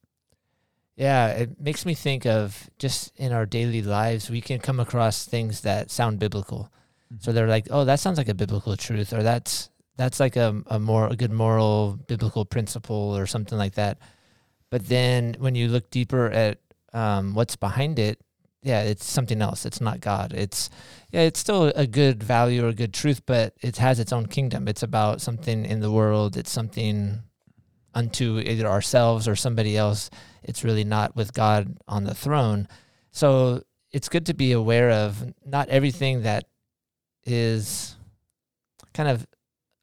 Yeah, 0.96 1.30
it 1.30 1.60
makes 1.60 1.86
me 1.86 1.96
think 1.96 2.26
of 2.26 2.70
just 2.78 3.12
in 3.18 3.32
our 3.32 3.46
daily 3.46 3.82
lives, 3.82 4.30
we 4.30 4.42
can 4.42 4.60
come 4.60 4.80
across 4.80 5.26
things 5.26 5.62
that 5.62 5.90
sound 5.90 6.20
biblical. 6.20 6.72
So 7.20 7.32
they're 7.32 7.48
like, 7.48 7.68
oh, 7.72 7.86
that 7.86 8.00
sounds 8.00 8.18
like 8.18 8.30
a 8.30 8.34
biblical 8.34 8.76
truth, 8.78 9.14
or 9.14 9.24
that's 9.24 9.70
that's 9.98 10.20
like 10.20 10.36
a 10.36 10.62
a 10.68 10.80
more 10.80 11.08
a 11.08 11.16
good 11.16 11.32
moral 11.32 12.00
biblical 12.08 12.46
principle, 12.46 13.16
or 13.18 13.26
something 13.26 13.58
like 13.58 13.76
that. 13.76 14.00
But 14.70 14.88
then 14.88 15.36
when 15.40 15.56
you 15.56 15.68
look 15.68 15.90
deeper 15.92 16.30
at 16.32 16.60
um, 16.94 17.34
what's 17.36 17.56
behind 17.56 18.00
it, 18.00 18.20
yeah, 18.64 18.82
it's 18.82 19.06
something 19.06 19.42
else. 19.42 19.66
It's 19.66 19.82
not 19.82 20.00
God. 20.00 20.34
It's 20.34 20.70
yeah, 21.12 21.22
it's 21.22 21.40
still 21.40 21.72
a 21.76 21.86
good 21.86 22.24
value 22.24 22.66
or 22.66 22.70
a 22.70 22.74
good 22.74 22.94
truth, 22.94 23.24
but 23.26 23.54
it 23.62 23.78
has 23.78 24.00
its 24.00 24.14
own 24.14 24.28
kingdom. 24.28 24.68
It's 24.68 24.84
about 24.84 25.22
something 25.22 25.66
in 25.66 25.80
the 25.80 25.92
world. 25.92 26.38
It's 26.38 26.52
something 26.52 27.24
unto 27.94 28.40
either 28.40 28.68
ourselves 28.68 29.28
or 29.28 29.36
somebody 29.36 29.78
else. 29.78 30.10
It's 30.44 30.64
really 30.64 30.84
not 30.84 31.16
with 31.16 31.34
God 31.34 31.78
on 31.88 32.04
the 32.04 32.16
throne. 32.16 32.68
So 33.12 33.64
it's 33.92 34.10
good 34.10 34.26
to 34.26 34.34
be 34.34 34.52
aware 34.52 34.90
of 34.90 35.34
not 35.46 35.70
everything 35.70 36.24
that 36.24 36.46
is 37.26 37.96
kind 38.94 39.10
of 39.10 39.26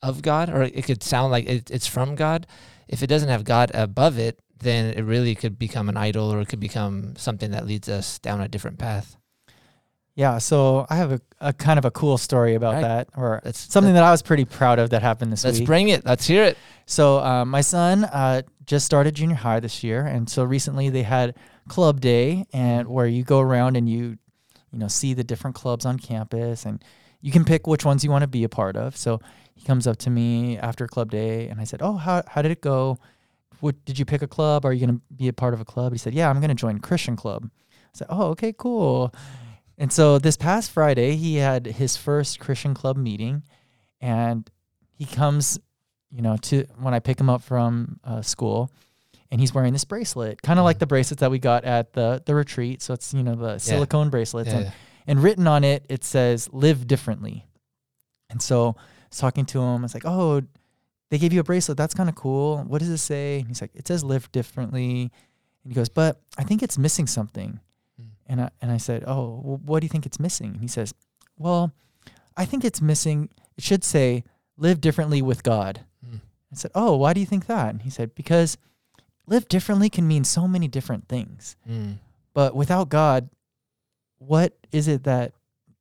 of 0.02 0.22
God, 0.22 0.48
or 0.48 0.62
it 0.62 0.84
could 0.84 1.02
sound 1.02 1.30
like 1.30 1.46
it, 1.46 1.70
it's 1.70 1.86
from 1.86 2.14
God. 2.14 2.46
If 2.88 3.02
it 3.02 3.06
doesn't 3.06 3.28
have 3.28 3.44
God 3.44 3.70
above 3.74 4.18
it, 4.18 4.40
then 4.58 4.94
it 4.94 5.02
really 5.02 5.34
could 5.34 5.58
become 5.58 5.88
an 5.88 5.96
idol, 5.96 6.32
or 6.32 6.40
it 6.40 6.48
could 6.48 6.60
become 6.60 7.16
something 7.16 7.50
that 7.50 7.66
leads 7.66 7.88
us 7.88 8.18
down 8.18 8.40
a 8.40 8.48
different 8.48 8.78
path. 8.78 9.16
Yeah, 10.16 10.38
so 10.38 10.86
I 10.90 10.96
have 10.96 11.12
a, 11.12 11.20
a 11.40 11.52
kind 11.52 11.78
of 11.78 11.84
a 11.84 11.90
cool 11.90 12.18
story 12.18 12.54
about 12.54 12.74
Right. 12.74 12.82
that, 12.82 13.08
or 13.16 13.40
Let's 13.44 13.72
something 13.72 13.94
that 13.94 14.02
I 14.02 14.10
was 14.10 14.22
pretty 14.22 14.44
proud 14.44 14.78
of 14.78 14.90
that 14.90 15.02
happened 15.02 15.32
this 15.32 15.44
week. 15.44 15.54
let's 15.54 15.64
bring 15.64 15.88
it. 15.88 16.04
Let's 16.04 16.26
hear 16.26 16.44
it. 16.44 16.58
So 16.86 17.20
uh, 17.20 17.44
my 17.44 17.60
son 17.62 18.04
uh, 18.04 18.42
just 18.66 18.84
started 18.84 19.14
junior 19.14 19.36
high 19.36 19.60
this 19.60 19.82
year, 19.84 20.04
and 20.04 20.28
so 20.28 20.42
recently 20.44 20.90
they 20.90 21.04
had 21.04 21.36
club 21.68 22.00
day, 22.00 22.44
and 22.52 22.88
where 22.88 23.06
you 23.06 23.22
go 23.22 23.40
around 23.40 23.76
and 23.76 23.88
you, 23.88 24.18
you 24.72 24.78
know, 24.78 24.88
see 24.88 25.14
the 25.14 25.24
different 25.24 25.54
clubs 25.56 25.86
on 25.86 25.98
campus, 25.98 26.66
and 26.66 26.82
you 27.22 27.30
can 27.32 27.44
pick 27.44 27.66
which 27.66 27.84
ones 27.84 28.02
you 28.04 28.10
want 28.10 28.22
to 28.22 28.28
be 28.28 28.44
a 28.44 28.48
part 28.48 28.76
of. 28.76 28.96
So 28.96 29.20
he 29.54 29.64
comes 29.64 29.86
up 29.86 29.96
to 29.98 30.10
me 30.10 30.58
after 30.58 30.86
club 30.88 31.10
day, 31.10 31.48
and 31.48 31.60
I 31.60 31.64
said, 31.64 31.80
"Oh, 31.82 31.94
how 31.94 32.24
how 32.26 32.42
did 32.42 32.50
it 32.50 32.60
go? 32.60 32.98
What 33.60 33.82
did 33.84 33.98
you 33.98 34.04
pick 34.04 34.22
a 34.22 34.26
club? 34.28 34.64
Are 34.64 34.72
you 34.72 34.84
going 34.86 34.98
to 34.98 35.02
be 35.14 35.28
a 35.28 35.32
part 35.32 35.54
of 35.54 35.60
a 35.60 35.64
club?" 35.64 35.92
He 35.92 35.98
said, 35.98 36.12
"Yeah, 36.14 36.28
I'm 36.28 36.40
going 36.40 36.48
to 36.48 36.54
join 36.54 36.78
Christian 36.80 37.14
club." 37.16 37.48
I 37.48 37.88
said, 37.94 38.08
"Oh, 38.10 38.24
okay, 38.30 38.52
cool." 38.56 39.14
And 39.80 39.90
so 39.92 40.18
this 40.18 40.36
past 40.36 40.70
Friday, 40.70 41.16
he 41.16 41.36
had 41.36 41.64
his 41.66 41.96
first 41.96 42.38
Christian 42.38 42.74
club 42.74 42.96
meeting, 42.98 43.42
and 44.00 44.48
he 44.92 45.06
comes 45.06 45.58
you 46.12 46.22
know, 46.22 46.36
to 46.36 46.64
when 46.80 46.92
I 46.92 46.98
pick 46.98 47.20
him 47.20 47.30
up 47.30 47.40
from 47.40 48.00
uh, 48.02 48.20
school, 48.20 48.68
and 49.30 49.40
he's 49.40 49.54
wearing 49.54 49.72
this 49.72 49.84
bracelet, 49.84 50.42
kind 50.42 50.58
of 50.58 50.64
like 50.64 50.76
Mhm. 50.76 50.80
the 50.80 50.86
bracelets 50.86 51.20
that 51.20 51.30
we 51.30 51.38
got 51.38 51.64
at 51.64 51.92
the 51.92 52.20
the 52.26 52.34
retreat. 52.34 52.82
So 52.82 52.94
it's 52.94 53.14
you 53.14 53.22
know 53.22 53.36
the 53.36 53.58
silicone 53.58 54.10
bracelets, 54.10 54.50
Yeah, 54.50 54.56
and, 54.58 54.72
and 55.06 55.22
written 55.22 55.46
on 55.46 55.62
it 55.62 55.86
it 55.88 56.02
says 56.04 56.48
"Live 56.52 56.86
differently." 56.88 57.46
And 58.28 58.42
so 58.42 58.74
I 58.76 58.82
was 59.08 59.18
talking 59.18 59.46
to 59.46 59.60
him. 59.60 59.78
I 59.78 59.82
was 59.82 59.94
like, 59.94 60.04
"Oh, 60.04 60.42
they 61.10 61.18
gave 61.18 61.32
you 61.32 61.38
a 61.40 61.44
bracelet. 61.44 61.78
That's 61.78 61.94
kind 61.94 62.08
of 62.08 62.16
cool. 62.16 62.58
What 62.64 62.80
does 62.80 62.88
it 62.90 62.98
say?" 62.98 63.38
And 63.38 63.46
he's 63.46 63.60
like, 63.60 63.70
"It 63.74 63.86
says 63.86 64.02
live 64.02 64.30
differently." 64.32 65.12
And 65.62 65.72
he 65.72 65.74
goes, 65.74 65.88
"But 65.88 66.20
I 66.36 66.42
think 66.42 66.60
it's 66.64 66.76
missing 66.76 67.06
something." 67.06 67.60
And 68.30 68.40
I 68.42 68.50
and 68.62 68.70
I 68.70 68.76
said, 68.76 69.02
"Oh, 69.06 69.40
well, 69.44 69.60
what 69.64 69.80
do 69.80 69.84
you 69.84 69.88
think 69.88 70.06
it's 70.06 70.20
missing?" 70.20 70.52
And 70.52 70.60
he 70.60 70.68
says, 70.68 70.94
"Well, 71.36 71.72
I 72.36 72.44
think 72.46 72.64
it's 72.64 72.80
missing. 72.80 73.28
It 73.56 73.64
should 73.64 73.82
say 73.82 74.22
live 74.56 74.80
differently 74.80 75.20
with 75.20 75.42
God." 75.42 75.80
Mm. 76.06 76.20
I 76.52 76.54
said, 76.54 76.70
"Oh, 76.74 76.96
why 76.96 77.12
do 77.12 77.18
you 77.18 77.26
think 77.26 77.46
that?" 77.46 77.70
And 77.70 77.82
he 77.82 77.90
said, 77.90 78.14
"Because 78.14 78.56
live 79.26 79.48
differently 79.48 79.90
can 79.90 80.06
mean 80.06 80.22
so 80.22 80.46
many 80.46 80.68
different 80.68 81.08
things. 81.08 81.56
Mm. 81.68 81.98
But 82.32 82.54
without 82.54 82.88
God, 82.88 83.30
what 84.18 84.56
is 84.70 84.86
it 84.86 85.02
that, 85.04 85.32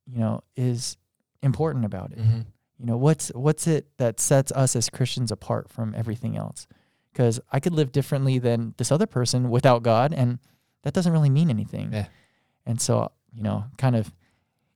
you 0.06 0.18
know, 0.18 0.42
is 0.56 0.96
important 1.42 1.84
about 1.84 2.12
it? 2.12 2.18
Mhm. 2.18 2.46
You 2.78 2.86
know, 2.86 2.96
what's 2.96 3.28
what's 3.34 3.66
it 3.66 3.86
that 3.98 4.18
sets 4.18 4.50
us 4.52 4.74
as 4.74 4.88
Christians 4.90 5.30
apart 5.30 5.70
from 5.70 5.94
everything 5.94 6.36
else? 6.36 6.66
Because 7.12 7.38
I 7.52 7.60
could 7.60 7.74
live 7.74 7.92
differently 7.92 8.38
than 8.38 8.74
this 8.76 8.90
other 8.90 9.06
person 9.06 9.50
without 9.50 9.82
God, 9.82 10.12
and 10.12 10.38
that 10.82 10.94
doesn't 10.94 11.12
really 11.12 11.30
mean 11.30 11.50
anything. 11.50 11.92
Yeah. 11.92 12.06
And 12.66 12.80
so, 12.80 13.10
you 13.32 13.42
know, 13.42 13.64
kind 13.78 13.96
of 13.96 14.12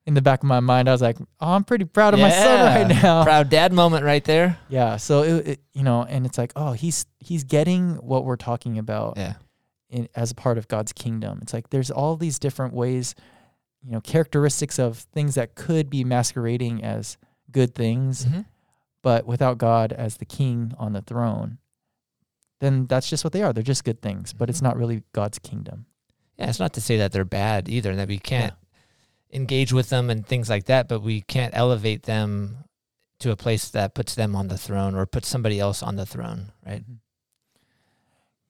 in 0.07 0.14
the 0.14 0.23
back 0.23 0.43
of 0.43 0.49
my 0.49 0.61
mind, 0.61 0.88
I 0.88 0.93
was 0.93 1.00
like, 1.03 1.17
"Oh, 1.41 1.53
I'm 1.53 1.64
pretty 1.64 1.85
proud 1.87 2.12
of 2.14 2.21
my 2.21 2.31
son 2.31 2.87
right 2.88 3.03
now." 3.03 3.25
Proud 3.25 3.49
dad 3.50 3.73
moment 3.73 4.05
right 4.05 4.25
there. 4.25 4.59
Yeah. 4.69 4.97
So 4.97 5.23
it, 5.23 5.49
it, 5.49 5.61
you 5.73 5.83
know, 5.83 6.03
and 6.05 6.26
it's 6.26 6.37
like, 6.38 6.53
oh, 6.57 6.73
he's 6.73 7.07
he's 7.21 7.45
getting 7.45 7.95
what 7.97 8.25
we're 8.25 8.37
talking 8.37 8.79
about 8.79 9.14
Yeah. 9.17 9.35
in, 9.88 10.09
as 10.14 10.31
a 10.31 10.35
part 10.35 10.59
of 10.59 10.69
God's 10.69 10.93
kingdom. 10.93 11.38
It's 11.43 11.53
like 11.55 11.71
there's 11.71 11.91
all 11.91 12.17
these 12.17 12.38
different 12.38 12.75
ways, 12.75 13.14
you 13.83 13.93
know, 13.93 14.00
characteristics 14.03 14.79
of 14.79 14.99
things 15.14 15.37
that 15.37 15.55
could 15.55 15.88
be 15.88 16.05
masquerading 16.05 16.83
as 16.85 17.17
good 17.50 17.75
things, 17.75 18.26
Mhm. 18.26 18.45
but 19.03 19.26
without 19.26 19.57
God 19.59 19.93
as 19.93 20.17
the 20.19 20.25
king 20.26 20.73
on 20.79 20.93
the 20.93 21.00
throne, 21.03 21.59
then 22.61 22.87
that's 22.87 23.09
just 23.09 23.25
what 23.25 23.33
they 23.33 23.43
are. 23.43 23.53
They're 23.53 23.62
just 23.62 23.85
good 23.85 24.03
things, 24.03 24.33
but 24.33 24.49
it's 24.50 24.61
Mhm. 24.61 24.64
not 24.64 24.76
really 24.76 25.03
God's 25.12 25.38
kingdom. 25.38 25.87
Yeah, 26.38 26.49
it's 26.49 26.59
not 26.59 26.73
to 26.75 26.81
say 26.81 26.97
that 26.99 27.12
they're 27.12 27.25
bad 27.25 27.69
either, 27.69 27.91
and 27.91 27.99
that 27.99 28.09
we 28.09 28.19
can't 28.19 28.55
engage 29.33 29.73
with 29.73 29.88
them 29.88 30.11
and 30.11 30.26
things 30.26 30.49
like 30.49 30.64
that, 30.64 30.88
but 30.88 31.00
we 31.00 31.21
can't 31.23 31.57
elevate 31.57 32.05
them 32.05 32.59
to 33.21 33.31
a 33.31 33.37
place 33.37 33.69
that 33.71 33.95
puts 33.95 34.14
them 34.14 34.35
on 34.37 34.49
the 34.49 34.59
throne 34.59 34.95
or 34.95 35.07
puts 35.07 35.29
somebody 35.29 35.61
else 35.61 35.83
on 35.83 35.97
the 35.97 36.07
throne, 36.07 36.53
right? 36.67 36.83
Mm-hmm. 36.83 36.95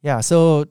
Yeah. 0.02 0.20
So 0.20 0.66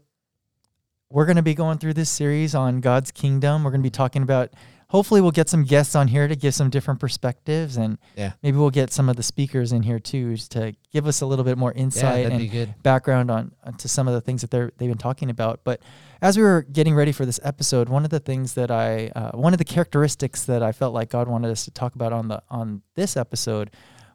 we're 1.10 1.25
going 1.25 1.38
to 1.38 1.43
be 1.43 1.53
going 1.53 1.77
through 1.77 1.93
this 1.93 2.10
series 2.10 2.53
on 2.55 2.82
God's 2.82 3.12
kingdom. 3.12 3.63
We're 3.63 3.72
going 3.72 3.82
to 3.82 3.88
be 3.88 3.91
talking 3.91 4.24
about, 4.24 4.51
hopefully, 4.93 5.19
we'll 5.19 5.31
get 5.31 5.50
some 5.50 5.63
guests 5.63 5.95
on 5.95 6.07
here 6.07 6.27
to 6.27 6.35
give 6.35 6.53
some 6.53 6.69
different 6.69 7.00
perspectives. 7.00 7.75
And 7.77 7.97
Yeah. 8.15 8.33
maybe 8.43 8.57
we'll 8.57 8.69
get 8.69 8.93
some 8.93 9.09
of 9.09 9.15
the 9.15 9.23
speakers 9.23 9.71
in 9.73 9.81
here 9.83 10.00
too 10.00 10.38
to 10.38 10.73
give 10.91 11.07
us 11.07 11.19
a 11.21 11.25
little 11.25 11.43
bit 11.43 11.57
more 11.57 11.71
insight 11.73 12.29
that'd 12.29 12.31
and 12.33 12.83
background 12.83 13.31
on 13.31 13.51
to 13.79 13.88
some 13.89 14.07
of 14.07 14.13
the 14.13 14.21
things 14.21 14.41
that 14.41 14.51
they're 14.51 14.71
they've 14.77 14.89
been 14.89 14.97
talking 14.97 15.29
about. 15.29 15.62
But 15.63 15.81
as 16.21 16.38
we 16.38 16.43
were 16.43 16.62
getting 16.71 16.93
ready 16.95 17.12
for 17.12 17.25
this 17.25 17.39
episode, 17.43 17.89
one 17.89 18.03
of 18.05 18.12
the 18.12 18.19
things 18.19 18.53
that 18.53 18.69
I 18.71 19.07
uh, 19.15 19.31
one 19.31 19.53
of 19.53 19.57
the 19.57 19.65
characteristics 19.65 20.45
that 20.45 20.62
I 20.63 20.71
felt 20.71 20.93
like 20.93 21.09
God 21.09 21.27
wanted 21.27 21.50
us 21.51 21.65
to 21.65 21.71
talk 21.71 21.95
about 21.95 22.13
on 22.13 22.27
the 22.27 22.41
on 22.50 22.83
this 22.95 23.17
episode 23.17 23.71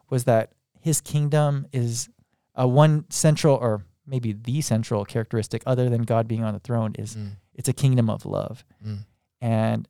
was 0.09 0.23
that 0.23 0.53
His 0.79 1.01
kingdom 1.01 1.67
is 1.73 2.09
a 2.55 2.67
one 2.67 3.05
central 3.09 3.55
or 3.57 3.83
maybe 4.07 4.31
the 4.33 4.61
central 4.61 5.05
characteristic 5.05 5.61
other 5.67 5.89
than 5.89 6.01
God 6.03 6.27
being 6.27 6.43
on 6.43 6.53
the 6.53 6.59
throne 6.59 6.95
is 6.97 7.15
Mm, 7.15 7.31
it's 7.53 7.67
a 7.69 7.73
kingdom 7.73 8.09
of 8.09 8.25
love 8.25 8.63
mm, 8.83 8.99
and 9.41 9.87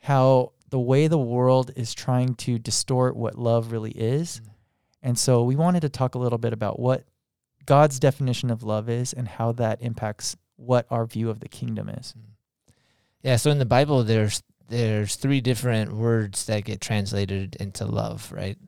how 0.00 0.52
the 0.70 0.78
way 0.78 1.06
the 1.06 1.18
world 1.18 1.70
is 1.76 1.94
trying 1.94 2.34
to 2.34 2.58
distort 2.58 3.16
what 3.16 3.38
love 3.38 3.72
really 3.72 3.92
is. 3.92 4.40
Mm. 4.40 4.48
And 5.02 5.18
so 5.18 5.42
we 5.44 5.56
wanted 5.56 5.80
to 5.80 5.88
talk 5.88 6.14
a 6.14 6.18
little 6.18 6.38
bit 6.38 6.52
about 6.52 6.78
what 6.78 7.04
God's 7.66 7.98
definition 7.98 8.50
of 8.50 8.62
love 8.62 8.88
is 8.88 9.12
and 9.12 9.28
how 9.28 9.52
that 9.52 9.80
impacts 9.82 10.36
what 10.56 10.86
our 10.90 11.06
view 11.06 11.30
of 11.30 11.40
the 11.40 11.48
kingdom 11.48 11.88
is. 11.88 12.14
Yeah, 13.22 13.36
so 13.36 13.50
in 13.50 13.58
the 13.58 13.64
Bible, 13.66 14.04
there's 14.04 14.42
there's 14.68 15.16
three 15.16 15.40
different 15.40 15.92
words 15.92 16.44
that 16.46 16.64
get 16.64 16.80
translated 16.80 17.56
into 17.58 17.86
love, 17.86 18.30
right? 18.32 18.58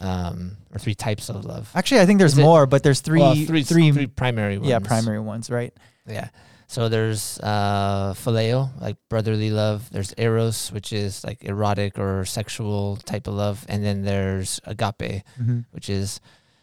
Um, 0.00 0.56
or 0.72 0.78
three 0.78 0.94
types 0.94 1.28
of 1.28 1.44
love. 1.44 1.70
Actually, 1.74 2.00
I 2.00 2.06
think 2.06 2.18
there's 2.20 2.32
Is 2.34 2.38
it- 2.38 2.42
more, 2.42 2.64
but 2.66 2.82
there's 2.82 3.00
three, 3.00 3.18
Well, 3.20 3.34
three, 3.34 3.62
three, 3.64 3.90
three 3.90 4.06
primary 4.06 4.56
ones. 4.58 4.68
yeah, 4.70 4.78
primary 4.78 5.18
ones, 5.20 5.50
right? 5.50 5.74
Yeah. 6.08 6.28
So 6.68 6.88
there's 6.88 7.38
uh, 7.40 8.14
phileo, 8.14 8.70
like 8.80 8.96
brotherly 9.10 9.50
love. 9.50 9.90
There's 9.90 10.14
eros, 10.16 10.72
which 10.72 10.92
is 10.92 11.22
like 11.24 11.44
erotic 11.44 11.98
or 11.98 12.24
sexual 12.24 12.96
type 12.96 13.26
of 13.26 13.34
love, 13.34 13.66
and 13.68 13.84
then 13.84 14.02
there's 14.02 14.60
agape, 14.64 15.22
Mm-hmm. 15.40 15.60
which 15.72 15.90
is 15.90 16.20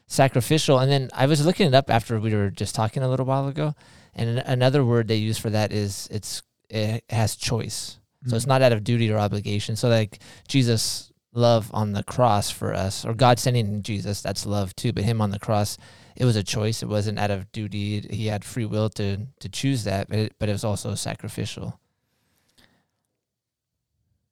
sacrificial. 0.08 0.80
And 0.80 0.92
then 0.92 1.10
I 1.14 1.26
was 1.28 1.46
looking 1.46 1.68
it 1.68 1.74
up 1.76 1.90
after 1.90 2.20
we 2.20 2.34
were 2.34 2.50
just 2.50 2.76
talking 2.76 3.04
a 3.04 3.10
little 3.10 3.26
while 3.26 3.48
ago, 3.48 3.76
and 4.16 4.40
another 4.40 4.84
word 4.84 5.08
they 5.08 5.16
use 5.18 5.38
for 5.38 5.50
that 5.52 5.72
is 5.72 6.08
it's 6.12 6.42
it 6.70 7.04
has 7.10 7.36
choice. 7.36 7.98
So 8.28 8.34
Mm. 8.34 8.36
it's 8.36 8.48
not 8.48 8.62
out 8.62 8.74
of 8.74 8.84
duty 8.84 9.10
or 9.12 9.18
obligation. 9.18 9.76
So 9.78 9.88
like 9.90 10.20
Jesus' 10.48 11.12
love 11.34 11.70
on 11.74 11.94
the 11.94 12.04
cross 12.04 12.50
for 12.50 12.74
us, 12.74 13.06
or 13.06 13.14
God 13.14 13.40
sending 13.40 13.82
Jesus, 13.84 14.22
that's 14.22 14.46
love 14.46 14.76
too. 14.76 14.92
But 14.92 15.04
him 15.06 15.22
on 15.22 15.30
the 15.30 15.40
cross, 15.40 15.78
it 16.20 16.26
was 16.26 16.36
a 16.36 16.44
choice. 16.44 16.84
It 16.84 16.90
wasn't 16.90 17.18
out 17.18 17.32
of 17.32 17.52
duty. 17.52 18.02
He 18.02 18.28
had 18.28 18.44
free 18.46 18.66
will 18.66 18.90
to 18.92 19.26
to 19.40 19.50
choose 19.50 19.86
that, 19.86 20.10
but 20.10 20.20
it, 20.20 20.34
but 20.38 20.50
it 20.50 20.52
was 20.52 20.64
also 20.64 20.94
sacrificial. 20.96 21.80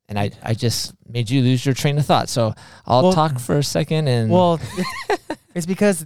And 0.10 0.18
I, 0.18 0.32
I 0.42 0.54
just 0.54 0.94
made 1.08 1.30
you 1.30 1.42
lose 1.42 1.66
your 1.66 1.76
train 1.76 1.98
of 1.98 2.06
thought. 2.06 2.30
So 2.30 2.54
I'll 2.86 3.04
Well- 3.04 3.14
talk 3.14 3.40
for 3.40 3.58
a 3.58 3.64
second 3.64 4.08
and 4.08 4.32
Well, 4.32 4.60
it's, 5.56 5.66
because 5.66 6.06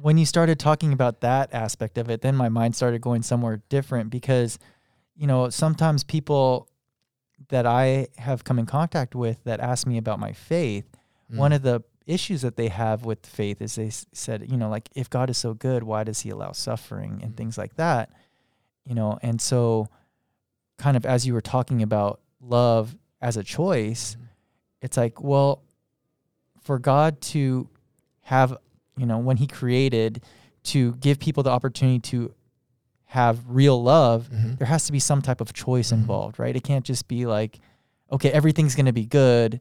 when 0.00 0.16
you 0.16 0.24
started 0.26 0.58
talking 0.58 0.92
about 0.92 1.20
that 1.20 1.52
aspect 1.52 1.98
of 1.98 2.08
it, 2.08 2.22
then 2.22 2.36
my 2.36 2.48
mind 2.48 2.74
started 2.74 3.00
going 3.02 3.22
somewhere 3.22 3.62
different 3.68 4.08
because, 4.10 4.58
you 5.16 5.26
know, 5.26 5.50
sometimes 5.50 6.04
people 6.04 6.68
that 7.48 7.66
I 7.66 8.08
have 8.16 8.44
come 8.44 8.58
in 8.58 8.64
contact 8.66 9.14
with 9.14 9.44
that 9.44 9.60
ask 9.60 9.86
me 9.86 9.98
about 9.98 10.18
my 10.18 10.32
faith, 10.32 10.86
Mm. 11.32 11.36
one 11.38 11.52
of 11.54 11.62
the 11.62 11.82
issues 12.06 12.42
that 12.42 12.56
they 12.56 12.68
have 12.68 13.04
with 13.04 13.24
faith 13.26 13.62
is 13.62 13.76
they 13.76 13.90
said, 13.90 14.50
you 14.50 14.56
know, 14.56 14.68
like 14.68 14.88
if 14.94 15.08
God 15.08 15.30
is 15.30 15.38
so 15.38 15.54
good, 15.54 15.82
why 15.82 16.04
does 16.04 16.20
he 16.20 16.30
allow 16.30 16.52
suffering 16.52 17.20
and 17.22 17.32
Mhm. 17.32 17.36
things 17.36 17.56
like 17.58 17.76
that? 17.76 18.10
You 18.84 18.94
know, 18.94 19.18
and 19.22 19.40
so 19.40 19.88
kind 20.76 20.96
of 20.96 21.06
as 21.06 21.26
you 21.26 21.32
were 21.32 21.40
talking 21.40 21.82
about 21.82 22.20
love 22.40 22.96
as 23.22 23.36
a 23.36 23.42
choice, 23.42 24.16
Mhm. 24.16 24.26
it's 24.82 24.96
like, 24.96 25.22
well, 25.22 25.62
for 26.60 26.78
God 26.78 27.20
to 27.20 27.68
have, 28.22 28.56
you 28.96 29.06
know, 29.06 29.18
when 29.18 29.38
he 29.38 29.46
created 29.46 30.22
to 30.64 30.92
give 30.96 31.18
people 31.18 31.42
the 31.42 31.50
opportunity 31.50 32.00
to 32.00 32.34
have 33.06 33.44
real 33.48 33.82
love, 33.82 34.28
Mhm. 34.30 34.58
there 34.58 34.66
has 34.66 34.84
to 34.86 34.92
be 34.92 34.98
some 34.98 35.22
type 35.22 35.40
of 35.40 35.52
choice 35.52 35.90
Mhm. 35.90 35.98
involved, 35.98 36.38
right? 36.38 36.56
It 36.56 36.64
can't 36.64 36.84
just 36.84 37.06
be 37.06 37.26
like, 37.26 37.60
okay, 38.10 38.30
everything's 38.30 38.74
going 38.74 38.86
to 38.86 38.92
be 38.92 39.06
good. 39.06 39.60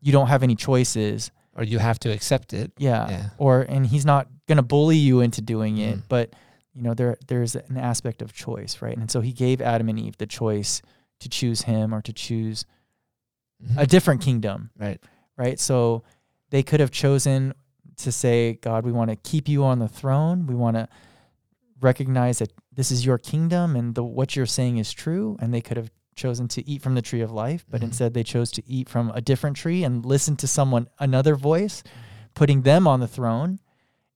You 0.00 0.12
don't 0.12 0.26
have 0.28 0.42
any 0.42 0.56
choices. 0.56 1.30
Or 1.54 1.64
you 1.64 1.78
have 1.78 1.98
to 2.00 2.10
accept 2.12 2.52
it. 2.52 2.72
Yeah. 2.78 3.08
Yeah. 3.10 3.28
Or 3.38 3.62
and 3.62 3.86
he's 3.86 4.04
not 4.06 4.28
going 4.46 4.56
to 4.56 4.62
bully 4.62 4.96
you 4.96 5.20
into 5.20 5.40
doing 5.40 5.78
it, 5.78 5.98
Mm. 5.98 6.02
but 6.08 6.32
you 6.74 6.82
know, 6.82 6.94
there 6.94 7.16
there's 7.26 7.54
an 7.56 7.76
aspect 7.76 8.22
of 8.22 8.32
choice, 8.32 8.80
right? 8.80 8.96
And 8.96 9.10
so 9.10 9.20
he 9.20 9.32
gave 9.32 9.60
Adam 9.60 9.88
and 9.88 9.98
Eve 9.98 10.16
the 10.18 10.26
choice 10.26 10.82
to 11.20 11.28
choose 11.28 11.62
him 11.62 11.92
or 11.94 12.00
to 12.02 12.12
choose 12.12 12.64
Mhm. 13.62 13.76
a 13.82 13.86
different 13.86 14.22
kingdom, 14.22 14.70
right. 14.78 15.00
right? 15.36 15.58
So 15.60 16.02
they 16.50 16.62
could 16.62 16.80
have 16.80 16.90
chosen 16.90 17.52
to 17.98 18.10
say, 18.10 18.54
God, 18.62 18.84
we 18.86 18.92
want 18.92 19.10
to 19.10 19.16
keep 19.16 19.48
you 19.48 19.62
on 19.64 19.78
the 19.80 19.88
throne. 19.88 20.46
We 20.46 20.54
want 20.54 20.76
to 20.76 20.88
recognize 21.80 22.38
that 22.38 22.52
this 22.72 22.90
is 22.90 23.04
your 23.04 23.18
kingdom 23.18 23.76
and 23.76 23.94
the 23.94 24.04
what 24.04 24.36
you're 24.36 24.46
saying 24.46 24.78
is 24.78 24.92
true. 24.92 25.36
And 25.40 25.52
they 25.52 25.60
could 25.60 25.76
have 25.76 25.90
chosen 26.14 26.48
to 26.48 26.68
eat 26.68 26.82
from 26.82 26.94
the 26.94 27.02
tree 27.02 27.20
of 27.20 27.30
life, 27.30 27.64
but 27.70 27.80
Mhm. 27.80 27.84
instead 27.84 28.14
they 28.14 28.22
chose 28.24 28.50
to 28.52 28.62
eat 28.68 28.88
from 28.88 29.10
a 29.14 29.20
different 29.20 29.56
tree 29.56 29.84
and 29.84 30.04
listen 30.04 30.36
to 30.36 30.46
someone 30.46 30.88
another 30.98 31.34
voice, 31.36 31.82
putting 32.34 32.62
them 32.62 32.86
on 32.86 33.00
the 33.00 33.08
throne. 33.08 33.58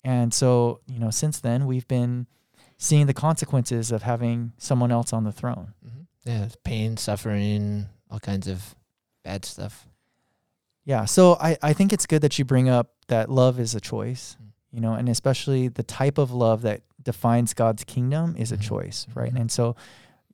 And 0.02 0.34
so, 0.34 0.80
you 0.86 0.98
know, 0.98 1.10
since 1.10 1.40
then 1.40 1.66
we've 1.66 1.88
been 1.88 2.26
seeing 2.76 3.06
the 3.06 3.14
consequences 3.14 3.90
of 3.92 4.02
having 4.02 4.52
someone 4.58 4.90
else 4.92 5.12
on 5.12 5.24
the 5.24 5.32
throne. 5.32 5.72
Mhm. 5.86 6.06
Yeah, 6.24 6.48
pain, 6.64 6.96
suffering, 6.96 7.86
all 8.10 8.20
kinds 8.20 8.46
of 8.48 8.74
bad 9.22 9.44
stuff. 9.44 9.86
Yeah. 10.84 11.06
So 11.06 11.36
I, 11.40 11.56
I 11.62 11.72
think 11.72 11.92
it's 11.92 12.04
good 12.06 12.20
that 12.22 12.38
you 12.38 12.44
bring 12.44 12.68
up 12.68 12.90
that 13.08 13.30
love 13.30 13.58
is 13.58 13.74
a 13.74 13.80
choice, 13.80 14.36
Mm. 14.42 14.46
you 14.72 14.80
know, 14.80 14.92
and 14.94 15.08
especially 15.08 15.68
the 15.68 15.82
type 15.82 16.18
of 16.18 16.30
love 16.32 16.62
that 16.62 16.82
defines 17.02 17.54
God's 17.54 17.84
kingdom 17.84 18.34
is 18.36 18.52
a 18.52 18.56
Mhm. 18.58 18.62
choice, 18.62 19.06
right? 19.14 19.32
Mhm. 19.32 19.40
And 19.42 19.50
so, 19.52 19.76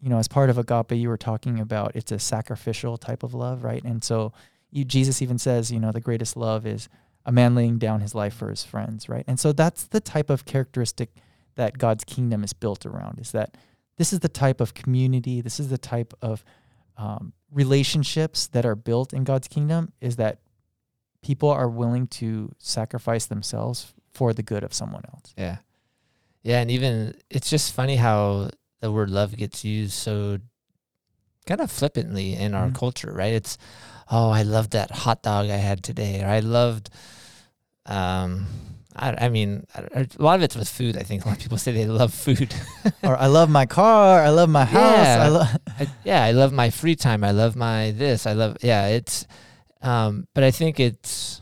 you 0.00 0.08
know, 0.08 0.18
as 0.18 0.28
part 0.28 0.50
of 0.50 0.58
agape, 0.58 0.92
you 0.92 1.08
were 1.08 1.16
talking 1.16 1.60
about 1.60 1.94
it's 1.94 2.12
a 2.12 2.18
sacrificial 2.18 2.96
type 2.96 3.22
of 3.22 3.34
love, 3.34 3.64
right? 3.64 3.82
And 3.84 4.02
so 4.02 4.32
you, 4.70 4.84
Jesus 4.84 5.20
even 5.20 5.38
says, 5.38 5.70
you 5.70 5.80
know, 5.80 5.92
the 5.92 6.00
greatest 6.00 6.36
love 6.36 6.66
is 6.66 6.88
a 7.26 7.32
man 7.32 7.54
laying 7.54 7.78
down 7.78 8.00
his 8.00 8.14
life 8.14 8.34
for 8.34 8.48
his 8.48 8.64
friends, 8.64 9.08
right? 9.08 9.24
And 9.26 9.38
so 9.38 9.52
that's 9.52 9.84
the 9.84 10.00
type 10.00 10.30
of 10.30 10.44
characteristic 10.44 11.10
that 11.56 11.78
God's 11.78 12.04
kingdom 12.04 12.42
is 12.42 12.52
built 12.52 12.86
around. 12.86 13.18
Is 13.18 13.32
that 13.32 13.56
this 13.98 14.12
is 14.12 14.20
the 14.20 14.28
type 14.28 14.60
of 14.60 14.72
community, 14.72 15.40
this 15.40 15.60
is 15.60 15.68
the 15.68 15.78
type 15.78 16.14
of 16.22 16.44
um, 16.96 17.32
relationships 17.50 18.46
that 18.48 18.64
are 18.64 18.76
built 18.76 19.12
in 19.12 19.24
God's 19.24 19.48
kingdom. 19.48 19.92
Is 20.00 20.16
that 20.16 20.40
people 21.22 21.50
are 21.50 21.68
willing 21.68 22.06
to 22.06 22.52
sacrifice 22.58 23.26
themselves 23.26 23.92
for 24.12 24.32
the 24.32 24.42
good 24.42 24.64
of 24.64 24.72
someone 24.72 25.02
else. 25.12 25.34
Yeah. 25.36 25.58
Yeah, 26.42 26.60
and 26.60 26.70
even 26.70 27.14
it's 27.28 27.50
just 27.50 27.74
funny 27.74 27.96
how 27.96 28.50
the 28.80 28.90
word 28.92 29.10
love 29.10 29.36
gets 29.36 29.64
used 29.64 29.92
so 29.92 30.38
kind 31.46 31.60
of 31.60 31.70
flippantly 31.70 32.34
in 32.34 32.54
our 32.54 32.68
Mhm. 32.68 32.74
culture, 32.74 33.12
right? 33.12 33.32
It's 33.32 33.58
oh, 34.10 34.30
I 34.30 34.42
loved 34.42 34.72
that 34.72 34.90
hot 34.90 35.22
dog 35.22 35.46
I 35.50 35.56
had 35.56 35.82
today, 35.84 36.22
or 36.22 36.26
I 36.28 36.40
loved 36.40 36.90
um 37.86 38.46
I, 38.96 39.26
I 39.26 39.28
mean, 39.28 39.66
a 39.94 40.04
lot 40.18 40.34
of 40.34 40.42
it's 40.42 40.56
with 40.56 40.68
food. 40.68 40.96
I 40.96 41.04
think 41.04 41.24
a 41.24 41.28
lot 41.28 41.36
of 41.36 41.42
people 41.42 41.58
say 41.58 41.70
they 41.70 41.86
love 41.86 42.12
food. 42.12 42.52
or 43.04 43.16
I 43.16 43.26
love 43.28 43.48
my 43.48 43.64
car, 43.64 44.20
I 44.20 44.30
love 44.30 44.48
my 44.50 44.64
house, 44.64 45.06
Yeah. 45.06 45.22
I 45.24 45.28
love 45.28 45.58
I, 45.78 45.86
yeah, 46.04 46.24
I 46.24 46.32
love 46.32 46.52
my 46.52 46.70
free 46.70 46.96
time. 46.96 47.22
I 47.22 47.30
love 47.30 47.54
my 47.54 47.92
this. 47.92 48.26
I 48.26 48.32
love 48.32 48.56
yeah. 48.62 48.88
It's, 48.88 49.26
um, 49.80 50.26
but 50.34 50.42
I 50.42 50.50
think 50.50 50.80
it's 50.80 51.40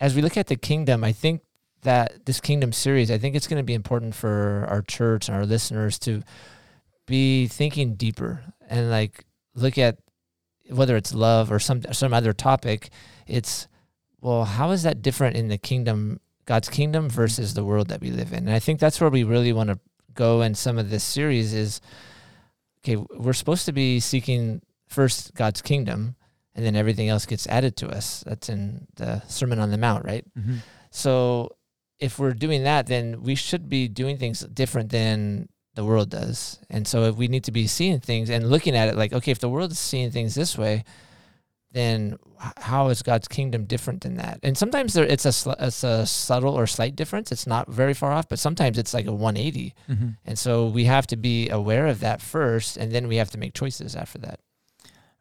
as 0.00 0.14
we 0.14 0.22
look 0.22 0.36
at 0.38 0.46
the 0.46 0.56
kingdom. 0.56 1.04
I 1.04 1.12
think 1.12 1.42
that 1.82 2.24
this 2.26 2.40
kingdom 2.40 2.72
series. 2.72 3.10
I 3.10 3.18
think 3.18 3.36
it's 3.36 3.46
going 3.46 3.60
to 3.60 3.66
be 3.66 3.74
important 3.74 4.14
for 4.14 4.66
our 4.68 4.82
church 4.82 5.28
and 5.28 5.36
our 5.36 5.44
listeners 5.46 5.98
to 6.00 6.22
be 7.06 7.46
thinking 7.46 7.94
deeper 7.94 8.42
and 8.68 8.90
like 8.90 9.24
look 9.54 9.78
at 9.78 9.98
whether 10.68 10.96
it's 10.96 11.14
love 11.14 11.52
or 11.52 11.58
some 11.58 11.82
some 11.92 12.12
other 12.12 12.32
topic. 12.32 12.90
It's 13.26 13.68
well, 14.20 14.44
how 14.44 14.70
is 14.72 14.82
that 14.82 15.02
different 15.02 15.36
in 15.36 15.48
the 15.48 15.58
kingdom, 15.58 16.20
God's 16.46 16.68
kingdom 16.68 17.08
versus 17.08 17.54
the 17.54 17.64
world 17.64 17.88
that 17.88 18.00
we 18.00 18.10
live 18.10 18.32
in? 18.32 18.46
And 18.46 18.50
I 18.50 18.58
think 18.58 18.80
that's 18.80 19.00
where 19.00 19.10
we 19.10 19.22
really 19.24 19.52
want 19.52 19.70
to 19.70 19.78
go 20.14 20.42
in 20.42 20.54
some 20.54 20.78
of 20.78 20.90
this 20.90 21.04
series 21.04 21.52
is 21.54 21.80
okay, 22.80 22.96
we're 23.16 23.32
supposed 23.32 23.66
to 23.66 23.72
be 23.72 24.00
seeking 24.00 24.62
first 24.88 25.34
God's 25.34 25.62
kingdom 25.62 26.16
and 26.54 26.64
then 26.64 26.74
everything 26.74 27.08
else 27.08 27.26
gets 27.26 27.46
added 27.48 27.76
to 27.76 27.88
us. 27.88 28.24
That's 28.26 28.48
in 28.48 28.86
the 28.96 29.20
Sermon 29.28 29.58
on 29.58 29.70
the 29.70 29.78
Mount, 29.78 30.04
right? 30.04 30.24
Mhm. 30.38 30.58
So 30.90 31.56
if 31.98 32.18
we're 32.18 32.32
doing 32.32 32.64
that, 32.64 32.86
then 32.86 33.22
we 33.22 33.34
should 33.34 33.68
be 33.68 33.88
doing 33.88 34.16
things 34.16 34.40
different 34.40 34.90
than 34.90 35.48
the 35.76 35.84
world 35.84 36.10
does. 36.10 36.58
And 36.68 36.88
so 36.88 37.04
if 37.04 37.16
we 37.16 37.28
need 37.28 37.44
to 37.44 37.52
be 37.52 37.66
seeing 37.66 38.00
things 38.00 38.28
and 38.28 38.50
looking 38.50 38.74
at 38.74 38.88
it 38.88 38.96
like, 38.96 39.12
okay, 39.12 39.30
if 39.30 39.38
the 39.38 39.48
world 39.48 39.70
is 39.70 39.78
seeing 39.78 40.10
things 40.10 40.34
this 40.34 40.58
way, 40.58 40.84
then 41.72 42.16
how 42.56 42.88
is 42.88 43.02
God's 43.02 43.28
kingdom 43.28 43.66
different 43.66 44.00
than 44.00 44.16
that? 44.16 44.40
And 44.42 44.56
sometimes 44.56 44.94
there, 44.94 45.04
it's 45.04 45.26
a 45.26 45.56
it's 45.60 45.84
a 45.84 46.06
subtle 46.06 46.54
or 46.54 46.66
slight 46.66 46.96
difference. 46.96 47.30
It's 47.30 47.46
not 47.46 47.68
very 47.68 47.92
far 47.92 48.12
off, 48.12 48.28
but 48.28 48.38
sometimes 48.38 48.78
it's 48.78 48.94
like 48.94 49.06
a 49.06 49.12
180. 49.12 49.74
Mhm. 49.88 50.16
And 50.24 50.38
so 50.38 50.66
we 50.66 50.84
have 50.84 51.06
to 51.08 51.16
be 51.16 51.50
aware 51.50 51.86
of 51.86 52.00
that 52.00 52.22
first, 52.22 52.78
and 52.78 52.92
then 52.92 53.08
we 53.08 53.16
have 53.16 53.30
to 53.30 53.38
make 53.38 53.52
choices 53.52 53.94
after 53.94 54.18
that. 54.18 54.40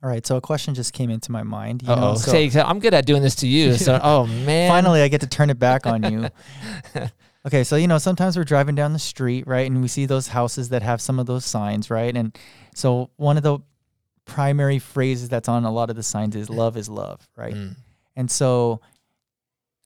All 0.04 0.10
right, 0.10 0.26
so 0.26 0.38
a 0.38 0.42
question 0.42 0.76
just 0.76 0.94
came 0.94 1.10
into 1.10 1.32
my 1.32 1.44
mind. 1.44 1.82
You 1.82 1.90
know, 1.90 2.12
oh. 2.12 2.16
so 2.16 2.38
I'm 2.64 2.80
good 2.80 2.94
at 2.94 3.06
doing 3.06 3.22
this 3.24 3.36
to 3.38 3.48
you. 3.48 3.74
So, 3.74 4.00
oh 4.04 4.28
man. 4.28 4.70
finally 4.70 5.02
I 5.02 5.08
get 5.08 5.22
to 5.22 5.28
turn 5.28 5.50
it 5.50 5.60
back 5.60 5.86
on 5.86 6.04
you. 6.04 6.30
Okay, 7.46 7.64
so 7.64 7.76
you 7.76 7.88
know, 7.88 7.98
sometimes 8.00 8.38
we're 8.38 8.44
driving 8.44 8.74
down 8.76 8.94
the 8.94 9.00
street, 9.00 9.46
right, 9.46 9.70
and 9.70 9.82
we 9.82 9.88
see 9.88 10.06
those 10.06 10.30
houses 10.30 10.70
that 10.70 10.82
have 10.82 11.00
some 11.00 11.20
of 11.20 11.26
those 11.28 11.46
signs, 11.46 11.90
right? 11.92 12.16
And 12.16 12.36
so 12.74 13.12
one 13.18 13.38
of 13.38 13.44
the 13.44 13.60
primary 14.26 14.80
phrases 14.80 15.30
that's 15.30 15.48
on 15.48 15.64
a 15.64 15.72
lot 15.72 15.90
of 15.92 15.96
the 15.96 16.02
signs 16.04 16.36
is 16.36 16.50
love 16.50 16.76
is 16.76 16.90
love, 16.90 17.28
right? 17.36 17.54
Mm. 17.54 17.76
And 18.16 18.32
so 18.32 18.82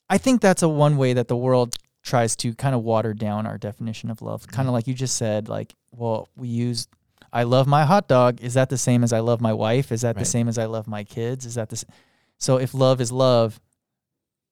I 0.09 0.17
think 0.17 0.39
that's 0.39 0.63
a 0.63 0.69
one 0.69 0.95
way 0.95 1.11
that 1.13 1.27
the 1.27 1.35
world 1.35 1.75
tries 2.01 2.35
to 2.37 2.53
kind 2.55 2.73
of 2.73 2.81
water 2.81 3.13
down 3.13 3.45
our 3.45 3.57
definition 3.57 4.09
of 4.09 4.21
love. 4.21 4.47
Kind 4.47 4.69
of 4.69 4.73
like 4.73 4.87
you 4.87 4.93
just 4.93 5.15
said, 5.15 5.49
like, 5.49 5.75
well, 5.91 6.29
we 6.37 6.47
use 6.47 6.87
I 7.33 7.43
love 7.43 7.67
my 7.67 7.83
hot 7.85 8.07
dog. 8.07 8.41
Is 8.41 8.53
that 8.55 8.69
the 8.69 8.77
same 8.77 9.03
as 9.03 9.11
I 9.13 9.19
love 9.19 9.41
my 9.41 9.53
wife? 9.53 9.91
Is 9.91 10.01
that 10.01 10.15
the 10.15 10.25
same 10.25 10.47
as 10.47 10.57
I 10.57 10.65
love 10.65 10.87
my 10.87 11.03
kids? 11.03 11.45
Is 11.45 11.55
that 11.55 11.69
the 11.69 11.75
s- 11.75 11.85
So 12.37 12.57
if 12.57 12.73
love 12.73 13.01
is 13.01 13.11
love, 13.11 13.59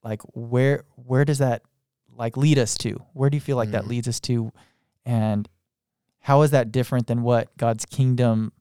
like 0.03 0.21
where 0.33 0.83
where 0.95 1.23
does 1.25 1.37
that 1.37 1.61
like 2.17 2.35
lead 2.37 2.57
us 2.59 2.75
to? 2.79 3.01
Where 3.13 3.29
do 3.29 3.37
you 3.37 3.41
feel 3.41 3.57
like 3.57 3.71
that 3.71 3.83
Mm. 3.85 3.89
leads 3.89 4.07
us 4.07 4.19
to? 4.21 4.51
And 5.05 5.47
how 6.21 6.41
is 6.41 6.51
that 6.51 6.71
different 6.71 7.07
than 7.07 7.21
what 7.23 7.55
God's 7.57 7.85
kingdom 7.85 8.51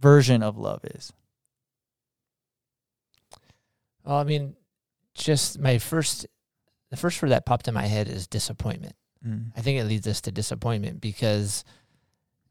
version 0.00 0.42
of 0.42 0.58
love 0.58 0.84
is? 0.84 1.12
Well, 4.04 4.16
I 4.16 4.24
mean, 4.24 4.54
just 5.14 5.58
my 5.58 5.78
first, 5.78 6.26
the 6.90 6.96
first 6.96 7.20
word 7.22 7.30
that 7.30 7.46
popped 7.46 7.68
in 7.68 7.74
my 7.74 7.86
head 7.86 8.08
is 8.08 8.26
disappointment. 8.26 8.94
Mm. 9.26 9.52
I 9.56 9.60
think 9.60 9.80
it 9.80 9.84
leads 9.84 10.06
us 10.06 10.20
to 10.22 10.30
disappointment 10.32 11.00
because 11.00 11.64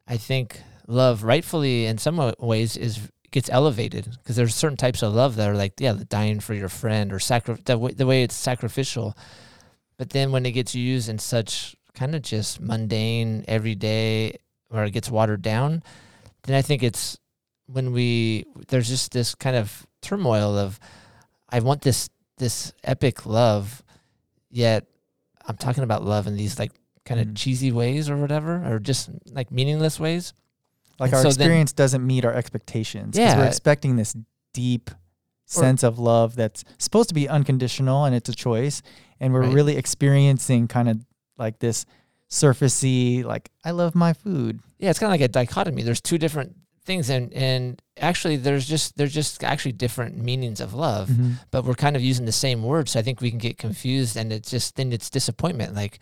I 0.08 0.18
think 0.18 0.62
love, 0.88 1.24
rightfully 1.24 1.86
in 1.86 1.98
some 1.98 2.34
ways, 2.40 2.76
is 2.78 3.10
gets 3.32 3.50
elevated 3.50 4.08
because 4.20 4.38
there's 4.38 4.56
certain 4.56 4.78
types 4.78 5.04
of 5.04 5.14
love 5.14 5.36
that 5.36 5.50
are 5.50 5.56
like, 5.56 5.74
yeah, 5.80 5.92
the 5.92 6.06
dying 6.06 6.40
for 6.40 6.54
your 6.54 6.70
friend 6.70 7.12
or 7.12 7.20
sacri- 7.20 7.58
the, 7.66 7.78
way, 7.78 7.92
the 7.92 8.06
way 8.06 8.24
it's 8.24 8.36
sacrificial. 8.36 9.16
But 9.98 10.10
then 10.10 10.32
when 10.32 10.46
it 10.46 10.52
gets 10.52 10.76
used 10.76 11.10
in 11.10 11.20
such 11.20 11.76
kind 11.94 12.16
of 12.16 12.22
just 12.22 12.60
mundane, 12.60 13.46
everyday, 13.48 14.38
or 14.70 14.84
it 14.84 14.92
gets 14.92 15.10
watered 15.10 15.42
down, 15.42 15.84
then 16.44 16.56
I 16.56 16.62
think 16.62 16.84
it's 16.84 17.18
when 17.68 17.92
we 17.94 18.46
there's 18.68 18.88
just 18.90 19.12
this 19.12 19.34
kind 19.36 19.56
of 19.56 19.86
turmoil 20.02 20.58
of 20.58 20.80
I 21.50 21.60
want 21.62 21.82
this 21.82 22.10
this 22.38 22.74
epic 22.84 23.26
love, 23.26 23.82
yet 24.50 24.86
I'm 25.48 25.56
talking 25.58 25.84
about 25.84 26.04
love 26.04 26.28
in 26.28 26.36
these 26.36 26.60
like 26.60 26.72
kind 27.06 27.22
of 27.22 27.28
Mm. 27.28 27.36
cheesy 27.38 27.72
ways 27.72 28.10
or 28.10 28.18
whatever, 28.18 28.64
or 28.66 28.80
just 28.80 29.10
like 29.32 29.52
meaningless 29.52 30.00
ways. 30.00 30.34
Like 31.00 31.10
And 31.10 31.16
our 31.18 31.22
so 31.24 31.30
then- 31.30 31.46
experience 31.48 31.72
doesn't 31.74 32.06
meet 32.06 32.26
our 32.26 32.34
expectations. 32.34 33.16
'cause 33.18 33.36
we're 33.36 33.46
expecting 33.46 33.96
this 33.96 34.16
deep 34.54 34.90
sense 35.46 35.84
of 35.84 36.00
love 36.00 36.36
that's 36.36 36.64
supposed 36.80 37.08
to 37.10 37.14
be 37.16 37.30
unconditional 37.30 38.06
and 38.06 38.16
it's 38.16 38.28
a 38.30 38.34
choice. 38.34 38.82
And 39.20 39.34
we're 39.34 39.42
Right. 39.44 39.54
really 39.54 39.78
experiencing 39.78 40.68
kind 40.68 40.90
of 40.90 41.06
like 41.38 41.60
this 41.60 41.86
surfacey, 42.30 43.24
like, 43.24 43.50
I 43.64 43.72
love 43.72 43.96
my 43.96 44.14
food. 44.14 44.60
Yeah, 44.80 44.90
it's 44.90 45.00
kind 45.00 45.10
of 45.10 45.14
like 45.20 45.22
a 45.30 45.32
dichotomy. 45.32 45.84
There's 45.84 46.02
two 46.02 46.18
different 46.18 46.56
things, 46.84 47.10
and 47.10 47.34
and 47.34 47.82
actually, 47.98 48.36
there's 48.38 48.68
just 48.68 48.98
there's 48.98 49.14
just 49.14 49.44
actually 49.44 49.72
different 49.72 50.18
meanings 50.18 50.60
of 50.60 50.74
love. 50.74 51.10
Mhm. 51.10 51.40
but 51.52 51.66
we're 51.66 51.74
kind 51.76 51.96
of 51.96 52.02
using 52.04 52.26
the 52.26 52.32
same 52.32 52.62
word. 52.64 52.90
So 52.90 53.00
I 53.00 53.04
think 53.04 53.22
we 53.22 53.30
can 53.30 53.40
get 53.40 53.58
confused 53.58 54.18
and 54.18 54.32
it's 54.34 54.52
just, 54.52 54.76
then 54.76 54.92
it's 54.92 55.10
disappointment. 55.10 55.74
Like, 55.74 56.00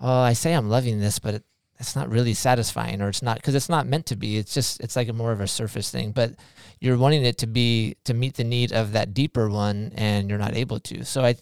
oh, 0.00 0.20
I 0.20 0.32
say 0.34 0.52
I'm 0.52 0.68
loving 0.68 1.00
this, 1.00 1.18
but 1.18 1.34
it, 1.34 1.44
it's 1.82 1.96
not 1.96 2.08
really 2.08 2.32
satisfying 2.32 3.02
or 3.02 3.08
it's 3.08 3.22
not, 3.22 3.36
because 3.36 3.54
it's 3.54 3.68
not 3.68 3.86
meant 3.86 4.06
to 4.06 4.16
be. 4.16 4.38
It's 4.38 4.54
just, 4.54 4.80
it's 4.80 4.96
like 4.96 5.08
a 5.08 5.12
more 5.12 5.32
of 5.32 5.40
a 5.40 5.48
surface 5.48 5.90
thing, 5.90 6.12
but 6.12 6.34
you're 6.80 6.96
wanting 6.96 7.24
it 7.24 7.38
to 7.38 7.46
be, 7.46 7.96
to 8.04 8.14
meet 8.14 8.36
the 8.36 8.44
need 8.44 8.72
of 8.72 8.92
that 8.92 9.12
deeper 9.12 9.50
one 9.50 9.92
and 9.96 10.30
you're 10.30 10.38
not 10.38 10.56
able 10.56 10.78
to. 10.80 11.04
So 11.04 11.24
I, 11.24 11.34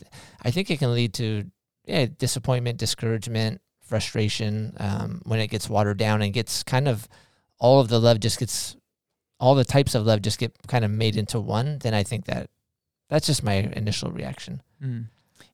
I 0.43 0.51
think 0.51 0.71
it 0.71 0.79
can 0.79 0.95
lead 0.95 1.13
to, 1.15 1.45
yeah, 1.85 2.07
disappointment, 2.19 2.79
discouragement, 2.79 3.61
frustration 3.83 4.75
um, 4.81 5.21
when 5.25 5.41
it 5.41 5.49
gets 5.49 5.69
watered 5.69 5.99
down 5.99 6.23
and 6.23 6.33
gets 6.33 6.63
kind 6.63 6.89
of 6.89 7.07
all 7.59 7.79
of 7.81 7.89
the 7.89 8.01
love 8.01 8.21
just 8.21 8.39
gets, 8.39 8.77
all 9.39 9.55
the 9.55 9.65
types 9.65 9.95
of 9.95 10.07
love 10.07 10.23
just 10.23 10.39
get 10.39 10.57
kind 10.69 10.85
of 10.85 10.91
made 10.91 11.17
into 11.17 11.39
one. 11.39 11.79
Then 11.81 11.93
I 11.93 12.03
think 12.03 12.25
that 12.25 12.49
that's 13.11 13.27
just 13.27 13.43
my 13.43 13.55
initial 13.55 14.11
reaction. 14.11 14.63
Mm. 14.83 15.07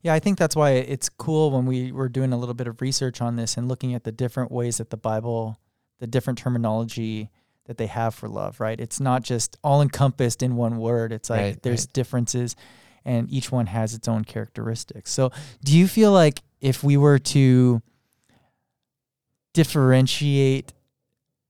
Yeah, 0.07 0.15
I 0.15 0.21
think 0.21 0.39
that's 0.39 0.55
why 0.55 0.71
it's 0.71 1.09
cool 1.09 1.51
when 1.51 1.67
we 1.67 1.91
were 1.91 2.09
doing 2.09 2.33
a 2.33 2.37
little 2.37 2.55
bit 2.55 2.69
of 2.69 2.81
research 2.81 3.21
on 3.21 3.35
this 3.35 3.57
and 3.57 3.67
looking 3.67 3.93
at 3.93 4.05
the 4.05 4.13
different 4.13 4.53
ways 4.53 4.77
that 4.79 4.91
the 4.91 4.97
Bible, 4.97 5.59
the 5.99 6.07
different 6.07 6.39
terminology 6.39 7.29
that 7.65 7.77
they 7.77 7.89
have 7.89 8.15
for 8.15 8.29
love, 8.29 8.61
right? 8.61 8.79
It's 8.79 9.01
not 9.01 9.25
just 9.25 9.57
all 9.65 9.83
encompassed 9.83 10.45
in 10.45 10.55
one 10.55 10.79
word. 10.79 11.11
It's 11.13 11.29
like 11.29 11.41
Right, 11.41 11.63
there's 11.65 11.87
right. 11.87 11.93
differences 11.93 12.55
and 13.05 13.29
each 13.29 13.51
one 13.51 13.67
has 13.67 13.95
its 13.95 14.07
own 14.07 14.23
characteristics. 14.25 15.11
So, 15.13 15.33
do 15.65 15.77
you 15.77 15.89
feel 15.89 16.13
like 16.13 16.41
if 16.61 16.85
we 16.85 16.97
were 16.97 17.19
to 17.19 17.83
differentiate 19.55 20.73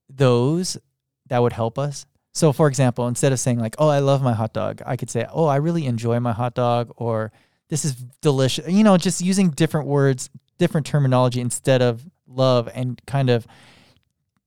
those, 0.08 0.78
that 1.26 1.42
would 1.42 1.52
help 1.52 1.78
us? 1.78 2.06
So, 2.32 2.54
for 2.54 2.68
example, 2.68 3.06
instead 3.06 3.32
of 3.32 3.38
saying 3.38 3.58
like, 3.58 3.74
"Oh, 3.78 3.88
I 3.88 3.98
love 3.98 4.22
my 4.22 4.32
hot 4.32 4.54
dog," 4.54 4.80
I 4.86 4.96
could 4.96 5.10
say, 5.10 5.26
"Oh, 5.30 5.44
I 5.44 5.56
really 5.56 5.84
enjoy 5.84 6.20
my 6.20 6.32
hot 6.32 6.54
dog," 6.54 6.90
or 6.96 7.32
"This 7.68 7.84
is 7.84 7.94
delicious." 8.20 8.68
You 8.68 8.84
know, 8.84 8.96
just 8.96 9.20
using 9.20 9.50
different 9.50 9.86
words, 9.86 10.30
different 10.58 10.86
terminology 10.86 11.40
instead 11.40 11.82
of 11.82 12.04
love, 12.26 12.68
and 12.74 13.00
kind 13.06 13.30
of 13.30 13.46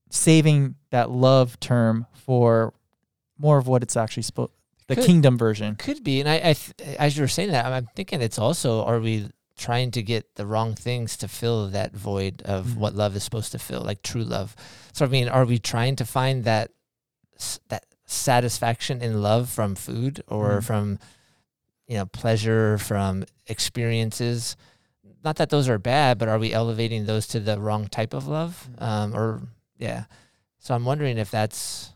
saving 0.09 0.75
that 0.91 1.09
love 1.11 1.59
term 1.59 2.07
for 2.13 2.73
more 3.37 3.57
of 3.57 3.67
what 3.67 3.83
it's 3.83 3.95
actually 3.95 4.23
supposed. 4.23 4.51
The 4.87 4.95
Could- 4.95 5.05
kingdom 5.05 5.37
version. 5.37 5.75
Could 5.75 6.03
be, 6.03 6.19
and 6.19 6.27
I, 6.27 6.35
I 6.37 6.53
th- 6.53 6.97
as 6.97 7.15
you 7.15 7.21
were 7.23 7.27
saying 7.27 7.51
that, 7.51 7.65
I'm- 7.65 7.87
thinking 7.95 8.21
it's 8.21 8.39
also 8.39 8.83
are 8.83 8.99
we 8.99 9.29
trying 9.55 9.91
to 9.91 10.01
get 10.01 10.35
the 10.35 10.45
wrong 10.47 10.73
things 10.73 11.15
to 11.17 11.27
fill 11.27 11.67
that 11.69 11.93
void 11.93 12.41
of 12.43 12.65
Mhm. 12.67 12.75
what 12.77 12.95
love 12.95 13.15
is 13.15 13.23
supposed 13.23 13.51
to 13.51 13.59
fill, 13.59 13.81
like 13.81 14.01
true 14.01 14.23
love. 14.23 14.55
So 14.93 15.05
I 15.05 15.09
mean, 15.09 15.27
are 15.27 15.45
we 15.45 15.59
trying 15.59 15.95
to 15.97 16.05
find 16.05 16.43
that 16.45 16.71
that 17.67 17.85
satisfaction 18.05 19.01
in 19.01 19.21
love 19.21 19.49
from 19.49 19.75
food 19.75 20.23
or 20.27 20.59
Mhm. 20.59 20.63
from 20.63 20.99
you 21.89 21.95
know 21.95 22.05
pleasure 22.05 22.77
from 22.77 23.25
experiences. 23.47 24.55
Not 25.23 25.35
that 25.37 25.49
those 25.49 25.67
are 25.67 25.79
bad 25.79 26.17
but 26.17 26.29
are 26.29 26.39
we 26.39 26.53
elevating 26.53 27.05
those 27.05 27.27
to 27.29 27.41
the 27.41 27.59
wrong 27.59 27.87
type 27.87 28.13
of 28.13 28.27
love? 28.27 28.69
Um, 28.77 29.13
or 29.13 29.41
yeah. 29.77 30.05
So 30.59 30.75
i'm 30.75 30.85
wondering 30.85 31.17
if 31.17 31.31
that's 31.31 31.91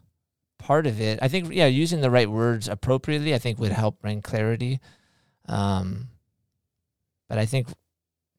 part 0.58 0.88
of 0.88 1.00
it. 1.00 1.20
I 1.22 1.28
think 1.28 1.54
yeah 1.54 1.68
using 1.68 2.02
the 2.02 2.10
right 2.10 2.30
words 2.30 2.68
appropriately 2.68 3.34
i 3.34 3.38
think 3.38 3.60
would 3.60 3.72
help 3.72 4.02
bring 4.02 4.22
clarity. 4.22 4.82
Um, 5.48 6.10
but 7.30 7.38
i 7.38 7.46
think 7.46 7.68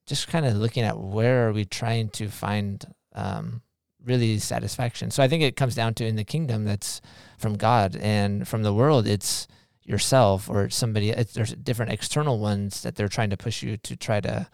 just 0.07 0.29
kind 0.29 0.45
of 0.45 0.57
looking 0.57 0.83
at 0.83 0.99
where 0.99 1.49
are 1.49 1.53
we 1.53 1.65
trying 1.65 2.11
to 2.11 2.29
find 2.29 2.85
um, 3.15 3.63
really 4.05 4.41
satisfaction. 4.41 5.13
So 5.13 5.23
i 5.23 5.29
think 5.29 5.45
it 5.45 5.55
comes 5.55 5.77
down 5.77 5.95
to 5.95 6.05
in 6.05 6.17
the 6.17 6.25
kingdom 6.25 6.65
that's 6.65 7.01
from 7.39 7.55
god 7.55 7.95
and 7.95 8.49
from 8.49 8.65
the 8.65 8.75
world 8.75 9.07
it's 9.07 9.47
yourself 9.85 10.49
or 10.49 10.71
somebody 10.71 11.13
there's 11.35 11.53
different 11.55 11.93
external 11.93 12.39
ones 12.39 12.83
that 12.83 12.95
they're 12.97 13.09
trying 13.09 13.31
to 13.31 13.37
push 13.37 13.63
you 13.63 13.77
to 13.77 13.95
try 13.97 14.21
to 14.21 14.47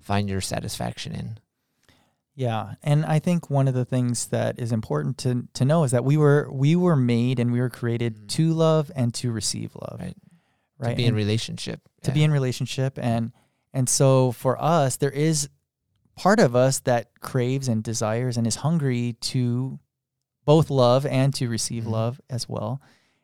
find 0.00 0.28
your 0.30 0.40
satisfaction 0.40 1.12
in 1.14 1.38
Yeah, 2.34 2.74
and 2.82 3.04
I 3.04 3.18
think 3.18 3.50
one 3.50 3.68
of 3.68 3.74
the 3.74 3.84
things 3.84 4.28
that 4.28 4.58
is 4.58 4.72
important 4.72 5.18
to 5.18 5.46
to 5.54 5.64
know 5.64 5.84
is 5.84 5.90
that 5.90 6.04
we 6.04 6.16
were 6.16 6.48
we 6.50 6.74
were 6.76 6.96
made 6.96 7.38
and 7.38 7.52
we 7.52 7.60
were 7.60 7.68
created 7.70 8.14
Mhm. 8.16 8.28
to 8.28 8.52
love 8.54 8.90
and 8.96 9.12
to 9.14 9.30
receive 9.30 9.74
love. 9.74 10.00
Right. 10.00 10.16
Right. 10.78 10.90
to 10.92 10.96
be 10.96 11.04
in 11.04 11.14
relationship 11.14 11.80
to 12.04 12.10
be 12.12 12.24
in 12.24 12.32
relationship 12.32 12.98
and 12.98 13.32
and 13.74 13.86
so 13.86 14.32
for 14.32 14.56
us 14.62 14.96
there 14.96 15.10
is 15.10 15.50
part 16.16 16.40
of 16.40 16.56
us 16.56 16.80
that 16.80 17.20
craves 17.20 17.68
and 17.68 17.82
desires 17.84 18.38
and 18.38 18.46
is 18.46 18.56
hungry 18.56 19.14
to 19.20 19.78
both 20.46 20.70
love 20.70 21.04
and 21.04 21.34
to 21.34 21.48
receive 21.50 21.84
Mhm. 21.84 21.90
love 21.90 22.20
as 22.30 22.48
well. 22.48 22.80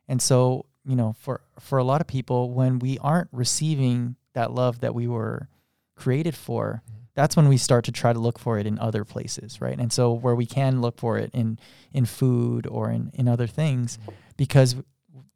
And 0.06 0.20
so, 0.20 0.66
you 0.86 0.96
know, 0.96 1.14
for 1.18 1.40
for 1.60 1.78
a 1.78 1.84
lot 1.84 2.00
of 2.00 2.06
people 2.06 2.50
when 2.52 2.78
we 2.78 2.98
aren't 2.98 3.28
receiving 3.32 4.16
that 4.34 4.52
love 4.52 4.80
that 4.80 4.94
we 4.94 5.06
were 5.08 5.48
created 5.96 6.34
for, 6.36 6.82
Mhm. 6.88 6.92
that's 7.14 7.36
when 7.36 7.48
we 7.48 7.56
start 7.56 7.84
to 7.86 7.92
try 7.92 8.12
to 8.12 8.18
look 8.18 8.38
for 8.38 8.58
it 8.58 8.66
in 8.66 8.78
other 8.78 9.04
places, 9.04 9.60
right? 9.60 9.78
And 9.78 9.92
so 9.92 10.12
where 10.12 10.34
we 10.36 10.46
can 10.46 10.80
look 10.80 10.98
for 10.98 11.18
it 11.18 11.30
in 11.32 11.58
in 11.92 12.04
food 12.06 12.66
or 12.66 12.90
in 12.90 13.10
in 13.14 13.26
other 13.28 13.46
things 13.46 13.98
because 14.36 14.76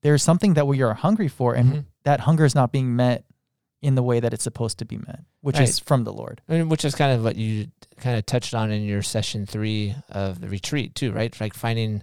there's 0.03 0.23
something 0.23 0.55
that 0.55 0.67
we 0.67 0.83
are 0.83 0.95
hungry 0.95 1.29
for 1.29 1.55
and 1.55 1.73
Mhm. 1.73 1.85
that 2.05 2.21
hunger 2.21 2.45
is 2.45 2.55
not 2.55 2.73
being 2.73 2.95
met 2.97 3.25
in 3.83 3.95
the 3.95 4.03
way 4.03 4.21
that 4.21 4.33
it's 4.35 4.45
supposed 4.45 4.79
to 4.79 4.85
be 4.85 4.99
met, 4.99 5.25
which 5.41 5.59
is 5.59 5.79
from 5.79 6.05
the 6.05 6.13
Lord. 6.13 6.43
I 6.49 6.53
mean, 6.59 6.69
which 6.69 6.85
is 6.85 6.95
kind 6.95 7.13
of 7.17 7.25
what 7.25 7.37
you 7.37 7.69
kind 7.97 8.19
of 8.19 8.27
touched 8.27 8.55
on 8.55 8.71
in 8.71 8.83
your 8.83 9.03
session 9.03 9.47
three 9.47 9.95
of 10.11 10.41
the 10.43 10.49
retreat 10.49 10.95
too, 10.95 11.13
right? 11.13 11.35
Like 11.41 11.55
finding 11.55 12.03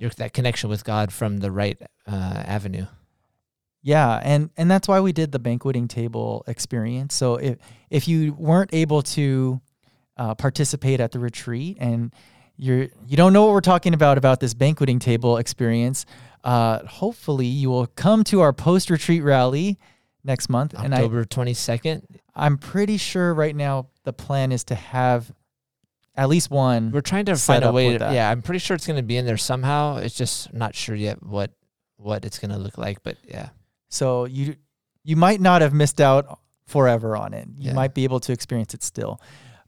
your 0.00 0.10
that 0.10 0.32
connection 0.32 0.70
with 0.70 0.84
God 0.84 1.12
from 1.12 1.38
the 1.38 1.52
right 1.52 1.80
uh, 2.06 2.42
avenue. 2.46 2.86
Yeah, 3.82 4.20
and 4.22 4.50
and 4.56 4.70
that's 4.70 4.88
why 4.88 5.00
we 5.00 5.12
did 5.12 5.32
the 5.32 5.38
banqueting 5.38 5.88
table 5.88 6.44
experience. 6.46 7.14
So 7.14 7.36
if 7.36 7.58
if 7.88 8.08
you 8.08 8.34
weren't 8.34 8.70
able 8.74 9.02
to 9.02 9.60
uh, 10.16 10.34
participate 10.34 11.00
at 11.00 11.12
the 11.12 11.18
retreat 11.18 11.78
and 11.80 12.12
you're 12.56 12.88
you 13.06 13.16
don't 13.16 13.32
know 13.32 13.44
what 13.46 13.52
we're 13.52 13.60
talking 13.60 13.94
about 13.94 14.18
about 14.18 14.40
this 14.40 14.54
banqueting 14.54 14.98
table 14.98 15.36
experience, 15.38 16.04
uh, 16.44 16.84
hopefully 16.86 17.46
you 17.46 17.70
will 17.70 17.86
come 17.86 18.24
to 18.24 18.40
our 18.40 18.52
post 18.52 18.90
retreat 18.90 19.22
rally 19.22 19.78
next 20.24 20.48
month. 20.48 20.74
October 20.74 21.24
twenty 21.24 21.54
second. 21.54 22.06
I'm 22.34 22.58
pretty 22.58 22.96
sure 22.96 23.32
right 23.34 23.56
now 23.56 23.88
the 24.04 24.12
plan 24.12 24.52
is 24.52 24.64
to 24.64 24.74
have 24.74 25.32
at 26.20 26.28
least 26.28 26.50
one. 26.50 26.90
We're 26.90 27.00
trying 27.00 27.24
to 27.26 27.36
find 27.36 27.64
a 27.64 27.72
way. 27.72 27.96
To, 27.96 28.10
yeah, 28.12 28.30
I'm 28.30 28.42
pretty 28.42 28.58
sure 28.58 28.74
it's 28.74 28.86
going 28.86 28.98
to 28.98 29.02
be 29.02 29.16
in 29.16 29.24
there 29.24 29.38
somehow. 29.38 29.96
It's 29.96 30.14
just 30.14 30.52
not 30.52 30.74
sure 30.74 30.94
yet 30.94 31.22
what 31.22 31.50
what 31.96 32.24
it's 32.24 32.38
going 32.38 32.50
to 32.50 32.58
look 32.58 32.76
like. 32.78 33.02
But 33.02 33.16
yeah, 33.26 33.48
So 33.88 34.26
you 34.26 34.56
you 35.02 35.16
might 35.16 35.40
not 35.40 35.62
have 35.62 35.72
missed 35.72 36.00
out 36.00 36.38
forever 36.66 37.16
on 37.16 37.32
it. 37.32 37.48
You 37.56 37.68
Yeah. 37.68 37.72
might 37.74 37.94
be 37.94 38.04
able 38.04 38.20
to 38.20 38.32
experience 38.32 38.74
it 38.74 38.82
still. 38.82 39.20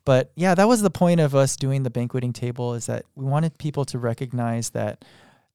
But 0.04 0.32
yeah, 0.36 0.54
that 0.54 0.68
was 0.68 0.82
the 0.82 0.90
point 0.90 1.20
of 1.20 1.34
us 1.34 1.56
doing 1.56 1.84
the 1.84 1.90
banqueting 1.90 2.32
table 2.32 2.74
is 2.74 2.86
that 2.86 3.04
we 3.14 3.24
wanted 3.24 3.56
people 3.56 3.84
to 3.86 3.98
recognize 3.98 4.70
that 4.70 5.04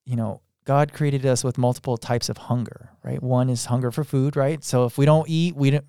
you 0.05 0.15
know, 0.15 0.41
God 0.65 0.93
created 0.93 1.25
us 1.25 1.43
with 1.43 1.57
multiple 1.57 1.97
types 1.97 2.29
of 2.29 2.37
hunger, 2.37 2.89
right? 3.03 3.21
One 3.21 3.49
is 3.49 3.65
hunger 3.65 3.91
for 3.91 4.03
food, 4.03 4.35
right? 4.35 4.63
So 4.63 4.85
if 4.85 4.97
we 4.97 5.05
don't 5.05 5.29
eat, 5.29 5.55
we 5.55 5.69
don't 5.71 5.85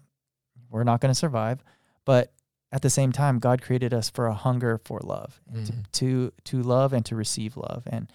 we're 0.70 0.84
not 0.84 1.00
going 1.00 1.10
to 1.14 1.18
survive. 1.18 1.62
But 2.04 2.32
at 2.70 2.82
the 2.82 2.90
same 2.90 3.12
time, 3.12 3.38
God 3.38 3.62
created 3.62 3.94
us 3.94 4.10
for 4.10 4.26
a 4.26 4.34
hunger 4.34 4.78
for 4.84 5.00
love, 5.02 5.40
and 5.52 5.66
to, 5.66 5.72
Mhm. 5.72 5.84
to 5.92 6.32
to 6.44 6.62
love 6.62 6.92
and 6.92 7.04
to 7.06 7.16
receive 7.16 7.56
love. 7.56 7.82
And 7.86 8.10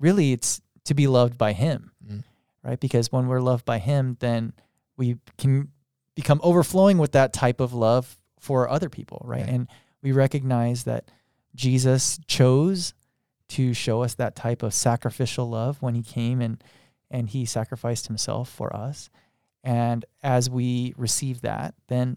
really 0.00 0.32
it's 0.32 0.60
to 0.84 0.94
be 0.94 1.06
loved 1.06 1.38
by 1.38 1.52
him 1.52 1.92
Mm. 2.06 2.24
right? 2.62 2.80
Because 2.80 3.10
when 3.12 3.26
we're 3.28 3.40
loved 3.40 3.64
by 3.64 3.78
Him, 3.78 4.16
then 4.20 4.52
we 4.96 5.16
can 5.38 5.70
become 6.14 6.40
overflowing 6.42 6.98
with 6.98 7.12
that 7.12 7.32
type 7.32 7.60
of 7.60 7.72
love 7.72 8.18
for 8.38 8.68
other 8.68 8.88
people, 8.88 9.20
right? 9.24 9.40
Right. 9.42 9.48
And 9.48 9.68
we 10.02 10.12
recognize 10.12 10.84
that 10.84 11.10
Jesus 11.54 12.18
chose 12.26 12.92
to 13.48 13.72
show 13.74 14.02
us 14.02 14.14
that 14.14 14.34
type 14.34 14.62
of 14.62 14.74
sacrificial 14.74 15.48
love 15.48 15.80
when 15.82 15.94
He 15.94 16.02
came 16.02 16.40
and 16.40 16.62
and 17.10 17.28
He 17.30 17.44
sacrificed 17.44 18.06
Himself 18.08 18.48
for 18.48 18.74
us. 18.74 19.08
And 19.62 20.04
as 20.22 20.50
we 20.50 20.94
receive 20.96 21.40
that, 21.42 21.74
then 21.88 22.16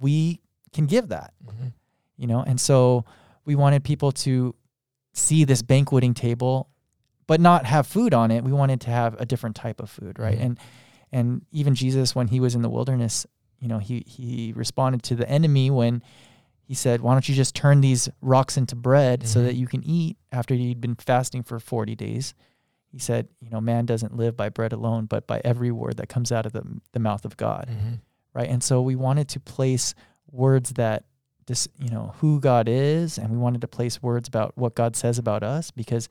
we 0.00 0.40
can 0.76 0.86
give 0.86 1.08
that 1.08 1.32
Mhm. 1.44 1.72
you 2.16 2.26
know 2.26 2.40
and 2.50 2.60
so 2.60 3.04
we 3.44 3.54
wanted 3.54 3.82
people 3.84 4.12
to 4.12 4.54
see 5.12 5.44
this 5.44 5.62
banqueting 5.62 6.14
table 6.14 6.68
but 7.26 7.40
not 7.40 7.66
have 7.66 7.86
food 7.86 8.12
on 8.14 8.30
it 8.30 8.44
we 8.44 8.52
wanted 8.52 8.80
to 8.82 8.90
have 8.90 9.18
a 9.20 9.26
different 9.26 9.56
type 9.56 9.80
of 9.80 9.88
food 9.90 10.18
right 10.18 10.38
Mhm. 10.38 10.44
and 10.46 10.58
and 11.12 11.26
even 11.52 11.74
jesus 11.74 12.14
when 12.14 12.28
he 12.28 12.40
was 12.40 12.54
in 12.54 12.62
the 12.62 12.68
wilderness 12.70 13.26
you 13.60 13.68
know 13.68 13.78
he 13.78 14.04
he 14.06 14.52
responded 14.54 15.02
to 15.04 15.14
the 15.16 15.28
enemy 15.28 15.70
when 15.70 16.02
he 16.62 16.74
said 16.74 17.00
why 17.00 17.12
don't 17.14 17.28
you 17.28 17.34
just 17.34 17.54
turn 17.54 17.80
these 17.80 18.08
rocks 18.20 18.56
into 18.56 18.74
bread 18.76 19.26
so 19.26 19.40
Mhm. 19.40 19.44
that 19.46 19.54
you 19.54 19.66
can 19.66 19.82
eat 19.84 20.16
after 20.32 20.54
you'd 20.54 20.80
been 20.80 20.96
fasting 20.96 21.42
for 21.42 21.58
40 21.60 21.94
days 21.96 22.34
he 22.92 22.98
said 22.98 23.28
you 23.40 23.50
know 23.50 23.60
man 23.60 23.86
doesn't 23.86 24.16
live 24.16 24.36
by 24.36 24.48
bread 24.48 24.72
alone 24.72 25.06
but 25.06 25.26
by 25.26 25.40
every 25.44 25.70
word 25.70 25.96
that 25.96 26.08
comes 26.08 26.30
out 26.32 26.44
of 26.46 26.52
the, 26.52 26.62
the 26.92 26.98
mouth 27.08 27.24
of 27.24 27.36
god 27.36 27.66
Mhm. 27.70 28.00
right? 28.34 28.50
And 28.50 28.62
so 28.62 28.82
we 28.82 28.94
wanted 28.96 29.28
to 29.30 29.40
place 29.40 29.94
words 30.30 30.70
that 30.74 31.04
this, 31.46 31.68
you 31.78 31.90
know, 31.90 32.14
who 32.18 32.40
God 32.40 32.68
is, 32.68 33.18
and 33.18 33.30
we 33.30 33.38
wanted 33.38 33.60
to 33.60 33.68
place 33.68 34.02
words 34.02 34.28
about 34.28 34.56
what 34.56 34.74
God 34.74 34.96
says 34.96 35.18
about 35.18 35.42
us 35.42 35.70
because 35.70 36.08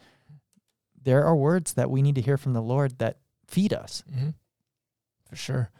there 1.01 1.25
are 1.25 1.36
words 1.36 1.73
that 1.73 1.89
we 1.91 2.01
need 2.01 2.15
to 2.15 2.21
hear 2.21 2.38
from 2.38 2.54
the 2.54 2.62
Lord 2.62 2.97
that 2.99 3.17
feed 3.47 3.73
us. 3.73 4.04
hmm 4.12 4.30
For 5.30 5.36
sure. 5.36 5.71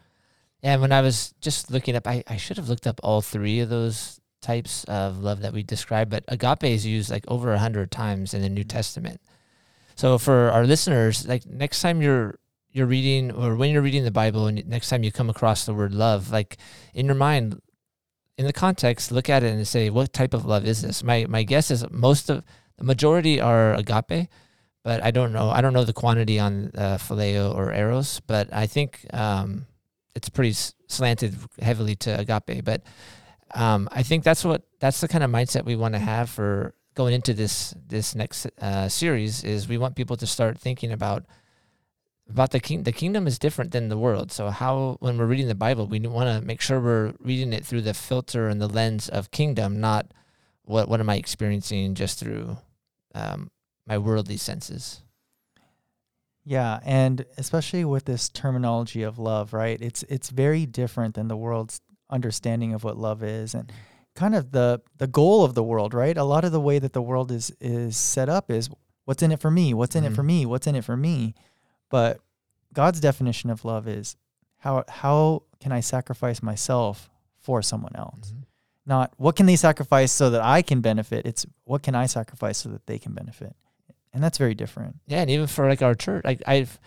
And 0.62 0.82
when 0.82 0.92
I 0.92 1.02
was 1.02 1.34
just 1.42 1.72
looking 1.72 1.96
up, 1.96 2.08
I, 2.08 2.24
I 2.28 2.38
should 2.38 2.58
have 2.58 2.70
looked 2.70 2.88
up 2.88 3.00
all 3.04 3.22
three 3.22 3.60
of 3.60 3.70
those 3.70 4.20
types 4.42 4.84
of 4.86 5.20
love 5.20 5.42
that 5.42 5.54
we 5.54 5.64
described, 5.64 6.12
but 6.12 6.24
agape 6.28 6.64
is 6.64 6.86
used 6.86 7.10
like 7.10 7.26
over 7.28 7.54
a 7.54 7.60
hundred 7.60 7.92
times 7.92 8.34
in 8.34 8.42
the 8.42 8.50
New 8.50 8.64
Testament. 8.64 9.22
So 9.96 10.18
for 10.18 10.52
our 10.52 10.66
listeners, 10.66 11.28
like 11.28 11.46
next 11.46 11.82
time 11.82 12.02
you're 12.02 12.40
you're 12.72 12.86
reading 12.86 13.32
or 13.32 13.56
when 13.56 13.72
you're 13.72 13.82
reading 13.82 14.04
the 14.04 14.12
Bible 14.12 14.48
and 14.48 14.68
next 14.68 14.90
time 14.90 15.04
you 15.04 15.12
come 15.12 15.30
across 15.30 15.66
the 15.66 15.74
word 15.74 15.94
love, 15.94 16.32
like 16.32 16.58
in 16.94 17.06
your 17.06 17.16
mind, 17.16 17.60
in 18.38 18.46
the 18.46 18.54
context, 18.54 19.12
look 19.12 19.30
at 19.30 19.44
it 19.44 19.54
and 19.54 19.68
say, 19.68 19.90
what 19.90 20.12
type 20.14 20.34
of 20.34 20.46
love 20.46 20.66
is 20.66 20.82
this? 20.82 21.04
My 21.04 21.26
my 21.28 21.44
guess 21.44 21.72
is 21.72 21.86
most 21.90 22.30
of 22.30 22.44
the 22.78 22.84
majority 22.84 23.40
are 23.40 23.74
agape, 23.76 24.30
but 24.84 25.04
I 25.04 25.12
don't 25.12 25.32
know. 25.32 25.50
I 25.50 25.62
don't 25.62 25.74
know 25.74 25.86
the 25.86 25.94
quantity 25.94 26.40
on 26.40 26.72
uh, 26.76 26.98
phileo 26.98 27.56
or 27.56 27.74
eros, 27.74 28.22
but 28.28 28.54
I 28.54 28.68
think 28.68 29.06
um, 29.14 29.68
it's 30.16 30.30
pretty 30.30 30.54
slanted 30.88 31.36
heavily 31.62 31.96
to 31.98 32.20
agape. 32.20 32.64
But 32.64 32.84
um, 33.54 33.88
I 33.92 34.04
think 34.04 34.24
that's 34.24 34.44
what 34.44 34.64
that's 34.80 35.02
the 35.02 35.08
kind 35.08 35.24
of 35.24 35.32
mindset 35.32 35.66
we 35.66 35.76
want 35.76 35.94
to 35.94 36.00
have 36.00 36.30
for 36.30 36.74
going 36.94 37.14
into 37.14 37.34
this 37.34 37.74
this 37.88 38.16
next 38.16 38.48
uh, 38.60 38.90
series. 38.90 39.44
Is 39.44 39.70
we 39.70 39.78
want 39.78 39.96
people 39.96 40.18
to 40.18 40.28
start 40.28 40.58
thinking 40.60 40.92
about 40.92 41.26
about 42.30 42.52
the 42.52 42.60
king. 42.60 42.84
The 42.84 42.92
kingdom 42.92 43.28
is 43.28 43.40
different 43.40 43.72
than 43.72 43.90
the 43.90 43.98
world. 43.98 44.32
So 44.32 44.50
how 44.50 44.98
when 45.00 45.18
we're 45.18 45.26
reading 45.26 45.48
the 45.48 45.56
Bible, 45.56 45.88
we 45.88 46.00
want 46.00 46.30
to 46.30 46.46
make 46.46 46.62
sure 46.62 46.80
we're 46.80 47.14
reading 47.20 47.54
it 47.54 47.66
through 47.66 47.82
the 47.82 47.94
filter 47.94 48.48
and 48.48 48.62
the 48.62 48.68
lens 48.68 49.10
of 49.10 49.32
kingdom, 49.32 49.80
not 49.80 50.12
what 50.64 50.90
what 50.90 51.00
am 51.00 51.10
I 51.10 51.16
experiencing 51.16 51.96
just 51.96 52.20
through 52.20 52.58
um, 53.14 53.52
my 53.86 53.98
worldly 53.98 54.38
senses. 54.38 55.02
Yeah, 56.44 56.80
and 56.84 57.26
especially 57.38 57.86
with 57.86 58.06
this 58.06 58.30
terminology 58.30 59.02
of 59.02 59.18
love, 59.18 59.54
right? 59.54 59.82
It's 59.82 60.04
it's 60.04 60.30
very 60.30 60.66
different 60.66 61.16
than 61.16 61.28
the 61.28 61.38
world's 61.38 61.82
understanding 62.10 62.74
of 62.74 62.84
what 62.84 62.98
love 62.98 63.24
is 63.24 63.56
and 63.56 63.72
kind 64.16 64.36
of 64.36 64.52
the 64.52 64.82
the 64.98 65.08
goal 65.08 65.44
of 65.44 65.56
the 65.56 65.64
world, 65.64 65.94
right? 65.94 66.18
A 66.18 66.24
lot 66.24 66.46
of 66.46 66.52
the 66.52 66.60
way 66.60 66.80
that 66.80 66.94
the 66.94 67.02
world 67.02 67.32
is 67.32 67.52
is 67.60 67.98
set 67.98 68.30
up 68.30 68.52
is 68.52 68.70
what's 69.06 69.24
in 69.24 69.32
it 69.32 69.40
for 69.40 69.52
me? 69.52 69.74
What's 69.74 69.96
in 69.96 70.04
it 70.04 70.14
for 70.14 70.24
me? 70.24 70.46
What's 70.46 70.68
in 70.68 70.76
it 70.76 70.84
for 70.84 70.98
me? 70.98 71.34
But 71.90 72.20
God's 72.74 73.00
definition 73.00 73.50
of 73.50 73.66
love 73.66 73.88
is 73.88 74.16
how 74.58 74.84
how 74.88 75.44
can 75.60 75.72
I 75.72 75.80
sacrifice 75.80 76.42
myself 76.42 77.10
for 77.42 77.62
someone 77.62 77.96
else? 77.96 78.34
Not 78.86 79.14
what 79.18 79.36
can 79.36 79.46
they 79.46 79.56
sacrifice 79.56 80.12
so 80.12 80.30
that 80.30 80.42
I 80.42 80.62
can 80.62 80.82
benefit? 80.82 81.26
It's 81.26 81.46
what 81.64 81.84
can 81.84 81.96
I 81.96 82.06
sacrifice 82.06 82.58
so 82.58 82.70
that 82.70 82.86
they 82.86 83.00
can 83.00 83.14
benefit? 83.14 83.56
And 84.14 84.24
that's 84.24 84.38
very 84.38 84.56
different. 84.56 84.96
Yeah, 85.08 85.22
and 85.22 85.30
even 85.30 85.48
for 85.48 85.68
like 85.68 85.82
our 85.82 85.96
church, 85.96 86.24
like 86.24 86.42
I've 86.48 86.80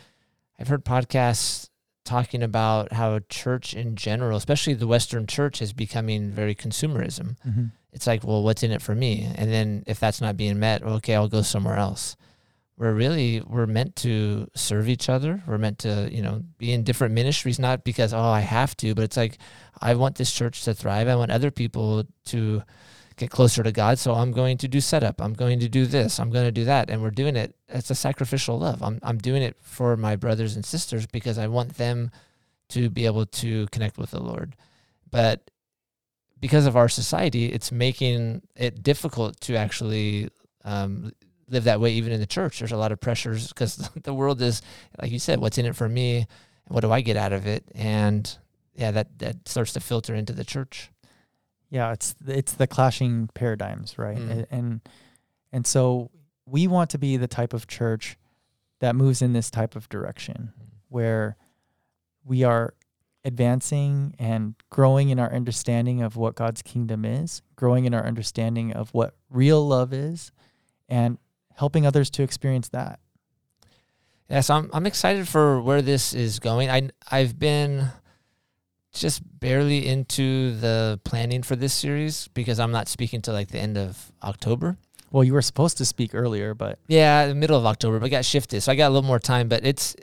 I've 0.59 0.69
heard 0.69 0.85
podcasts 0.85 1.69
talking 2.05 2.43
about 2.43 2.93
how 2.93 3.21
church 3.29 3.75
in 3.75 3.95
general, 3.95 4.39
especially 4.39 4.75
the 4.75 4.87
Western 4.87 5.27
church, 5.27 5.61
is 5.61 5.73
becoming 5.73 6.31
very 6.31 6.55
consumerism. 6.55 7.37
Mm-hmm. 7.47 7.65
It's 7.93 8.07
like, 8.07 8.25
well, 8.25 8.43
what's 8.43 8.63
in 8.63 8.73
it 8.73 8.81
for 8.81 8.95
me? 8.95 9.31
And 9.35 9.53
then 9.53 9.85
if 9.87 10.01
that's 10.01 10.21
not 10.21 10.37
being 10.37 10.59
met, 10.59 10.83
okay, 10.83 11.15
I'll 11.15 11.29
go 11.29 11.43
somewhere 11.43 11.77
else. 11.77 12.17
We're 12.79 12.95
really 12.95 13.41
we're 13.41 13.67
meant 13.67 13.97
to 13.97 14.49
serve 14.55 14.88
each 14.88 15.09
other. 15.09 15.43
We're 15.47 15.59
meant 15.59 15.81
to, 15.81 16.09
you 16.12 16.23
know, 16.23 16.43
be 16.59 16.73
in 16.73 16.85
different 16.85 17.12
ministries, 17.12 17.59
not 17.59 17.83
because 17.83 18.14
oh 18.14 18.21
I 18.21 18.41
have 18.41 18.77
to, 18.79 18.95
but 18.95 19.03
it's 19.03 19.17
like 19.17 19.38
I 19.81 19.95
want 19.95 20.14
this 20.14 20.33
church 20.33 20.62
to 20.64 20.75
thrive. 20.75 21.09
I 21.09 21.17
want 21.17 21.33
other 21.33 21.51
people 21.51 22.05
to 22.27 22.62
get 23.19 23.31
closer 23.31 23.62
to 23.62 23.73
God. 23.73 23.99
So 23.99 24.14
I'm 24.14 24.33
going 24.33 24.59
to 24.59 24.69
do 24.69 24.81
setup. 24.81 25.21
I'm 25.21 25.35
going 25.35 25.61
to 25.61 25.69
do 25.69 25.87
this. 25.87 26.19
I'm 26.19 26.31
going 26.31 26.47
to 26.47 26.53
do 26.53 26.64
that. 26.64 26.88
And 26.88 27.03
we're 27.03 27.11
doing 27.11 27.37
it. 27.37 27.55
It's 27.69 27.91
a 27.91 27.95
sacrificial 27.95 28.59
love. 28.59 28.83
I'm, 28.83 28.99
I'm 29.03 29.19
doing 29.19 29.43
it 29.43 29.57
for 29.61 29.97
my 29.97 30.17
brothers 30.17 30.57
and 30.57 30.64
sisters 30.64 31.07
because 31.07 31.37
I 31.37 31.49
want 31.49 31.75
them 31.75 32.11
to 32.71 32.88
be 32.88 33.07
able 33.07 33.27
to 33.27 33.67
connect 33.69 33.99
with 33.99 34.12
the 34.12 34.23
Lord. 34.23 34.57
But 35.11 35.51
because 36.41 36.67
of 36.67 36.77
our 36.77 36.88
society, 36.88 37.47
it's 37.47 37.73
making 37.73 38.43
it 38.55 38.83
difficult 38.83 39.41
to 39.43 39.57
actually 39.57 40.29
um, 40.64 41.12
live 41.49 41.65
that 41.65 41.81
way, 41.81 41.93
even 41.93 42.13
in 42.13 42.21
the 42.21 42.27
church. 42.27 42.59
There's 42.59 42.73
a 42.73 42.77
lot 42.77 42.93
of 42.93 43.01
pressures 43.01 43.49
because 43.49 43.77
the 44.03 44.15
world 44.15 44.41
is, 44.43 44.63
like 45.01 45.11
you 45.11 45.19
said, 45.19 45.41
what's 45.41 45.59
in 45.59 45.67
it 45.67 45.77
for 45.77 45.89
me? 45.89 46.27
What 46.69 46.81
do 46.81 46.93
I 46.93 47.01
get 47.01 47.17
out 47.17 47.33
of 47.33 47.47
it? 47.47 47.65
And 47.75 48.37
yeah, 48.75 48.91
that, 48.93 49.19
that 49.19 49.49
starts 49.49 49.73
to 49.73 49.81
filter 49.81 50.15
into 50.15 50.33
the 50.33 50.45
church. 50.45 50.91
Yeah, 51.71 51.93
it's 51.93 52.15
it's 52.27 52.55
the 52.55 52.67
clashing 52.67 53.29
paradigms, 53.35 53.99
right? 53.99 54.17
Mm. 54.17 54.47
And 54.51 54.81
and 55.53 55.67
so 55.67 56.11
we 56.47 56.67
want 56.67 56.91
to 56.91 56.99
be 56.99 57.17
the 57.19 57.29
type 57.29 57.53
of 57.53 57.67
church 57.67 58.17
that 58.81 58.97
moves 58.97 59.21
in 59.21 59.33
this 59.33 59.51
type 59.51 59.77
of 59.77 59.89
direction 59.89 60.53
where 60.89 61.37
we 62.25 62.43
are 62.43 62.75
advancing 63.25 64.15
and 64.19 64.55
growing 64.71 65.11
in 65.11 65.19
our 65.19 65.33
understanding 65.33 66.03
of 66.03 66.17
what 66.17 66.35
God's 66.35 66.63
kingdom 66.63 67.05
is, 67.05 67.43
growing 67.57 67.85
in 67.85 67.93
our 67.93 68.07
understanding 68.07 68.73
of 68.73 68.91
what 68.95 69.15
real 69.29 69.67
love 69.67 69.93
is, 69.93 70.33
and 70.89 71.19
helping 71.59 71.85
others 71.85 72.09
to 72.11 72.23
experience 72.23 72.68
that. 72.68 73.01
Yeah, 74.31 74.40
so 74.40 74.55
I'm 74.55 74.71
I'm 74.73 74.87
excited 74.87 75.27
for 75.27 75.61
where 75.61 75.83
this 75.83 76.14
is 76.14 76.38
going. 76.38 76.71
I 76.71 76.90
I've 77.11 77.38
been 77.38 77.88
just 78.92 79.23
barely 79.40 79.87
into 79.87 80.57
the 80.57 81.01
planning 81.05 81.42
for 81.42 81.57
this 81.57 81.73
series 81.73 82.29
because 82.29 82.59
I'm 82.59 82.73
not 82.73 82.88
speaking 82.88 83.23
till 83.23 83.35
like 83.35 83.49
the 83.49 83.59
end 83.59 83.77
of 83.77 84.12
October. 84.23 84.77
Well, 85.11 85.25
you 85.25 85.33
were 85.33 85.42
supposed 85.42 85.79
to 85.79 85.85
speak 85.85 86.14
earlier, 86.14 86.55
but 86.55 86.79
Yeah, 86.88 87.27
the 87.27 87.35
middle 87.35 87.57
of 87.57 87.64
October, 87.64 87.99
but 87.99 88.11
got 88.11 88.25
shifted, 88.25 88.61
so 88.61 88.73
I 88.73 88.77
got 88.77 88.88
a 88.88 88.92
little 88.94 89.07
more 89.07 89.18
time. 89.18 89.49
But 89.49 89.64
it's 89.64 89.97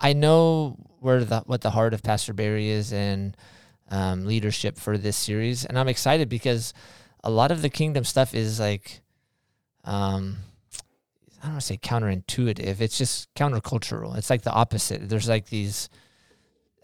I 0.00 0.12
know 0.12 0.76
where 1.00 1.24
the 1.24 1.40
what 1.46 1.60
the 1.60 1.70
heart 1.70 1.92
of 1.92 2.02
Pastor 2.02 2.32
Barry 2.32 2.68
is 2.68 2.92
and 2.92 3.36
um, 3.90 4.26
leadership 4.26 4.78
for 4.78 4.96
this 4.96 5.16
series, 5.16 5.64
and 5.64 5.78
I'm 5.78 5.88
excited 5.88 6.28
because 6.28 6.72
a 7.24 7.30
lot 7.30 7.50
of 7.50 7.62
the 7.62 7.68
kingdom 7.68 8.04
stuff 8.04 8.34
is 8.34 8.60
like, 8.60 9.00
um, 9.84 10.36
I 11.46 11.50
don't 11.50 11.54
want 11.54 11.62
to 11.62 11.66
say 11.66 11.76
counterintuitive. 11.76 12.80
It's 12.80 12.98
just 12.98 13.32
countercultural. 13.34 14.16
It's 14.18 14.30
like 14.30 14.42
the 14.42 14.50
opposite. 14.50 15.08
There's 15.08 15.28
like 15.28 15.46
these. 15.46 15.88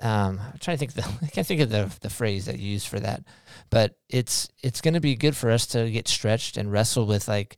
Um, 0.01 0.38
I'm 0.40 0.59
trying 0.61 0.77
to 0.77 0.79
think. 0.79 0.92
The, 0.92 1.03
I 1.22 1.27
can't 1.27 1.46
think 1.46 1.61
of 1.62 1.70
the 1.70 1.92
the 2.01 2.11
phrase 2.11 2.46
that 2.46 2.61
you 2.61 2.70
use 2.70 2.85
for 2.85 3.01
that, 3.01 3.25
but 3.70 3.96
it's 4.09 4.48
it's 4.62 4.81
going 4.81 4.94
to 4.94 5.01
be 5.01 5.16
good 5.16 5.37
for 5.37 5.51
us 5.51 5.66
to 5.68 5.90
get 5.90 6.07
stretched 6.07 6.57
and 6.57 6.70
wrestle 6.70 7.07
with 7.07 7.27
like 7.27 7.57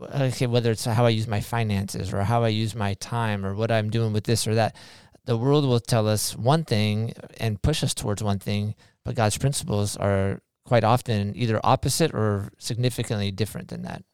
okay, 0.00 0.46
whether 0.46 0.70
it's 0.70 0.84
how 0.84 1.04
I 1.04 1.08
use 1.08 1.26
my 1.26 1.40
finances 1.40 2.14
or 2.14 2.22
how 2.22 2.44
I 2.44 2.48
use 2.48 2.76
my 2.76 2.94
time 2.94 3.44
or 3.44 3.56
what 3.56 3.72
I'm 3.72 3.90
doing 3.90 4.12
with 4.12 4.22
this 4.22 4.46
or 4.46 4.54
that, 4.54 4.76
the 5.24 5.36
world 5.36 5.66
will 5.66 5.80
tell 5.80 6.06
us 6.06 6.36
one 6.36 6.62
thing 6.62 7.12
and 7.40 7.60
push 7.60 7.82
us 7.82 7.94
towards 7.94 8.22
one 8.22 8.38
thing, 8.38 8.76
but 9.04 9.16
God's 9.16 9.36
principles 9.36 9.96
are 9.96 10.40
quite 10.64 10.84
often 10.84 11.32
either 11.34 11.58
opposite 11.64 12.14
or 12.14 12.52
significantly 12.58 13.32
different 13.32 13.66
than 13.66 13.82
that. 13.82 14.04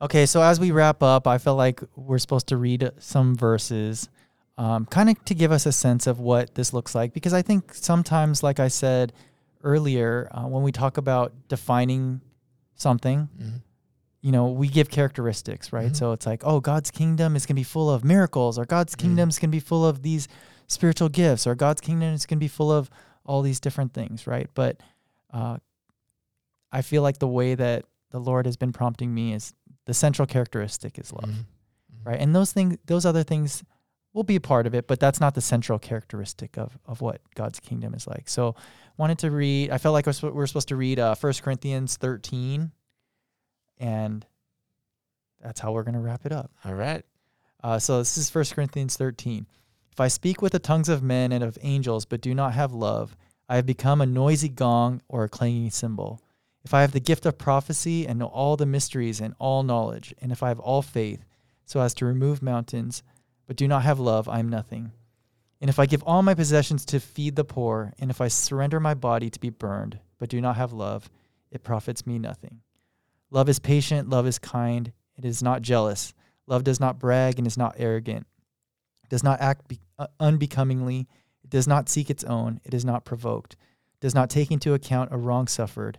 Okay, 0.00 0.26
so 0.26 0.42
as 0.42 0.60
we 0.60 0.70
wrap 0.70 1.02
up, 1.02 1.26
I 1.26 1.38
feel 1.38 1.56
like 1.56 1.82
we're 1.96 2.18
supposed 2.18 2.46
to 2.48 2.56
read 2.56 2.90
some 2.98 3.34
verses, 3.34 4.08
um, 4.56 4.86
kind 4.86 5.10
of 5.10 5.24
to 5.24 5.34
give 5.34 5.50
us 5.50 5.66
a 5.66 5.72
sense 5.72 6.06
of 6.06 6.20
what 6.20 6.54
this 6.54 6.72
looks 6.72 6.94
like. 6.94 7.12
Because 7.12 7.32
I 7.34 7.42
think 7.42 7.74
sometimes, 7.74 8.42
like 8.42 8.60
I 8.60 8.68
said 8.68 9.12
earlier, 9.64 10.28
uh, 10.30 10.46
when 10.46 10.62
we 10.62 10.70
talk 10.70 10.98
about 10.98 11.32
defining 11.48 12.20
something, 12.76 13.28
Mhm. 13.40 13.62
you 14.20 14.30
know, 14.30 14.46
we 14.48 14.68
give 14.68 14.88
characteristics, 14.88 15.72
right? 15.72 15.90
Mhm. 15.90 15.96
So 15.96 16.12
it's 16.12 16.26
like, 16.26 16.42
oh, 16.44 16.60
God's 16.60 16.92
kingdom 16.92 17.34
is 17.34 17.44
going 17.44 17.56
to 17.56 17.60
be 17.60 17.64
full 17.64 17.90
of 17.90 18.04
miracles, 18.04 18.56
or 18.56 18.64
God's 18.64 18.94
Mhm. 18.94 18.98
kingdom 19.00 19.28
is 19.28 19.38
going 19.40 19.50
to 19.50 19.56
be 19.56 19.60
full 19.60 19.84
of 19.84 20.02
these 20.02 20.28
spiritual 20.68 21.08
gifts, 21.08 21.44
or 21.44 21.56
God's 21.56 21.80
kingdom 21.80 22.14
is 22.14 22.24
going 22.24 22.38
to 22.38 22.44
be 22.44 22.48
full 22.48 22.70
of 22.70 22.88
all 23.24 23.42
these 23.42 23.58
different 23.58 23.92
things, 23.94 24.26
right? 24.28 24.48
But 24.54 24.80
uh, 25.32 25.58
I 26.70 26.82
feel 26.82 27.02
like 27.02 27.18
the 27.18 27.28
way 27.28 27.54
that 27.56 27.84
the 28.10 28.20
Lord 28.20 28.46
has 28.46 28.56
been 28.56 28.72
prompting 28.72 29.12
me 29.12 29.34
is 29.34 29.52
the 29.88 29.94
central 29.94 30.26
characteristic 30.26 30.98
is 30.98 31.12
love, 31.12 31.30
Mhm. 31.30 31.44
right? 32.04 32.20
And 32.20 32.36
those 32.36 32.52
things, 32.52 32.76
those 32.84 33.04
other 33.06 33.22
things 33.24 33.64
will 34.12 34.22
be 34.22 34.36
a 34.36 34.40
part 34.40 34.66
of 34.66 34.74
it, 34.74 34.86
but 34.86 35.00
that's 35.00 35.18
not 35.18 35.34
the 35.34 35.40
central 35.40 35.78
characteristic 35.78 36.58
of 36.58 36.78
of 36.86 37.00
what 37.00 37.20
God's 37.34 37.58
kingdom 37.58 37.94
is 37.94 38.06
like. 38.06 38.28
So, 38.28 38.54
wanted 38.98 39.18
to 39.20 39.30
read. 39.30 39.70
I 39.70 39.78
felt 39.78 39.94
like 39.94 40.06
we're, 40.06 40.30
we're 40.30 40.46
supposed 40.46 40.68
to 40.68 40.76
read 40.76 40.98
uh, 40.98 41.14
1 41.14 41.42
Corinthians 41.42 41.96
thirteen, 41.96 42.72
and 43.78 44.26
that's 45.42 45.60
how 45.60 45.72
we're 45.72 45.84
going 45.84 45.94
to 45.94 46.00
wrap 46.00 46.26
it 46.26 46.32
up. 46.32 46.50
All 46.64 46.74
right. 46.74 47.04
Uh, 47.62 47.78
so 47.78 47.98
this 47.98 48.16
is 48.18 48.32
1 48.34 48.44
Corinthians 48.54 48.96
13. 48.96 49.46
If 49.92 50.00
I 50.00 50.08
speak 50.08 50.42
with 50.42 50.52
the 50.52 50.58
tongues 50.58 50.88
of 50.88 51.02
men 51.02 51.32
and 51.32 51.42
of 51.42 51.58
angels, 51.62 52.04
but 52.04 52.20
do 52.20 52.34
not 52.34 52.52
have 52.54 52.72
love, 52.72 53.16
I 53.48 53.56
have 53.56 53.66
become 53.66 54.00
a 54.00 54.06
noisy 54.06 54.48
gong 54.48 55.00
or 55.08 55.24
a 55.24 55.28
clanging 55.28 55.70
cymbal. 55.70 56.20
If 56.68 56.74
I 56.74 56.82
have 56.82 56.92
the 56.92 57.00
gift 57.00 57.24
of 57.24 57.38
prophecy 57.38 58.06
and 58.06 58.18
know 58.18 58.26
all 58.26 58.58
the 58.58 58.66
mysteries 58.66 59.22
and 59.22 59.32
all 59.38 59.62
knowledge, 59.62 60.12
and 60.18 60.30
if 60.30 60.42
I 60.42 60.48
have 60.48 60.60
all 60.60 60.82
faith 60.82 61.24
so 61.64 61.80
as 61.80 61.94
to 61.94 62.04
remove 62.04 62.42
mountains, 62.42 63.02
but 63.46 63.56
do 63.56 63.66
not 63.66 63.84
have 63.84 63.98
love, 63.98 64.28
I 64.28 64.38
am 64.38 64.50
nothing. 64.50 64.92
And 65.62 65.70
if 65.70 65.78
I 65.78 65.86
give 65.86 66.02
all 66.02 66.20
my 66.20 66.34
possessions 66.34 66.84
to 66.84 67.00
feed 67.00 67.36
the 67.36 67.44
poor, 67.44 67.94
and 67.98 68.10
if 68.10 68.20
I 68.20 68.28
surrender 68.28 68.80
my 68.80 68.92
body 68.92 69.30
to 69.30 69.40
be 69.40 69.48
burned, 69.48 69.98
but 70.18 70.28
do 70.28 70.42
not 70.42 70.56
have 70.56 70.74
love, 70.74 71.08
it 71.50 71.64
profits 71.64 72.06
me 72.06 72.18
nothing. 72.18 72.60
Love 73.30 73.48
is 73.48 73.58
patient, 73.58 74.10
love 74.10 74.26
is 74.26 74.38
kind, 74.38 74.92
it 75.16 75.24
is 75.24 75.42
not 75.42 75.62
jealous. 75.62 76.12
Love 76.46 76.64
does 76.64 76.80
not 76.80 76.98
brag 76.98 77.38
and 77.38 77.46
is 77.46 77.56
not 77.56 77.76
arrogant, 77.78 78.26
it 79.04 79.08
does 79.08 79.24
not 79.24 79.40
act 79.40 79.68
be- 79.68 79.80
uh, 79.98 80.08
unbecomingly, 80.20 81.08
it 81.42 81.48
does 81.48 81.66
not 81.66 81.88
seek 81.88 82.10
its 82.10 82.24
own, 82.24 82.60
it 82.62 82.74
is 82.74 82.84
not 82.84 83.06
provoked, 83.06 83.56
does 84.02 84.14
not 84.14 84.28
take 84.28 84.50
into 84.50 84.74
account 84.74 85.08
a 85.10 85.16
wrong 85.16 85.46
suffered, 85.46 85.98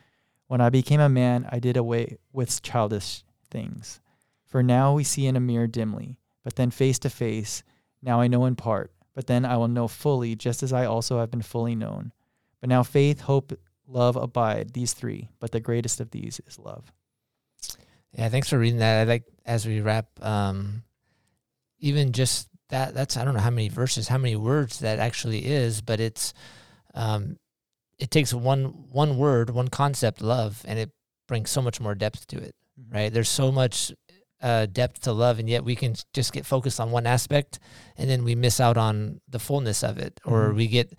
When 0.51 0.59
I 0.59 0.69
became 0.69 0.99
a 0.99 1.07
man, 1.07 1.47
I 1.49 1.59
did 1.59 1.77
away 1.77 2.17
with 2.33 2.61
childish 2.61 3.23
things. 3.49 4.01
For 4.43 4.61
now 4.61 4.93
we 4.93 5.05
see 5.05 5.25
in 5.25 5.37
a 5.37 5.39
mirror 5.39 5.65
dimly, 5.65 6.17
but 6.43 6.57
then 6.57 6.71
face 6.71 6.99
to 6.99 7.09
face. 7.09 7.63
Now 8.01 8.19
I 8.19 8.27
know 8.27 8.43
in 8.43 8.57
part, 8.57 8.91
but 9.15 9.27
then 9.27 9.45
I 9.45 9.55
will 9.55 9.69
know 9.69 9.87
fully, 9.87 10.35
just 10.35 10.61
as 10.61 10.73
I 10.73 10.83
also 10.83 11.19
have 11.19 11.31
been 11.31 11.41
fully 11.41 11.73
known. 11.73 12.11
But 12.59 12.67
now 12.67 12.83
faith, 12.83 13.21
hope, 13.21 13.53
love 13.87 14.17
abide, 14.17 14.73
these 14.73 14.91
three, 14.91 15.29
but 15.39 15.53
the 15.53 15.61
greatest 15.61 16.01
of 16.01 16.11
these 16.11 16.41
is 16.45 16.59
love. 16.59 16.91
Yeah, 18.11 18.27
thanks 18.27 18.49
for 18.49 18.59
reading 18.59 18.79
that. 18.79 18.99
I 18.99 19.03
like 19.09 19.23
as 19.45 19.65
we 19.65 19.79
wrap, 19.79 20.07
um, 20.21 20.83
even 21.79 22.11
just 22.11 22.49
that. 22.71 22.93
That's 22.93 23.15
I 23.15 23.23
don't 23.23 23.35
know 23.35 23.39
how 23.39 23.51
many 23.51 23.69
verses, 23.69 24.09
how 24.09 24.17
many 24.17 24.35
words 24.35 24.79
that 24.79 24.99
actually 24.99 25.45
is, 25.45 25.79
but 25.79 26.01
it's 26.01 26.33
um, 26.93 27.37
it 28.01 28.11
takes 28.11 28.33
one 28.33 28.63
one 28.91 29.17
word, 29.17 29.49
one 29.51 29.67
concept, 29.69 30.21
love, 30.21 30.61
and 30.67 30.77
it 30.79 30.89
brings 31.27 31.49
so 31.49 31.61
much 31.61 31.79
more 31.79 31.95
depth 31.95 32.27
to 32.27 32.37
it. 32.37 32.55
Right? 32.91 33.13
There's 33.13 33.29
so 33.29 33.51
much 33.51 33.91
uh, 34.41 34.65
depth 34.65 35.01
to 35.01 35.13
love, 35.13 35.37
and 35.39 35.47
yet 35.47 35.63
we 35.63 35.75
can 35.75 35.93
just 36.13 36.33
get 36.33 36.45
focused 36.45 36.79
on 36.79 36.89
one 36.91 37.05
aspect, 37.05 37.59
and 37.95 38.09
then 38.09 38.23
we 38.23 38.33
miss 38.35 38.59
out 38.59 38.75
on 38.75 39.21
the 39.29 39.37
fullness 39.39 39.83
of 39.83 39.97
it, 39.99 40.19
or 40.25 40.49
Mhm. 40.49 40.55
we 40.55 40.67
get 40.67 40.93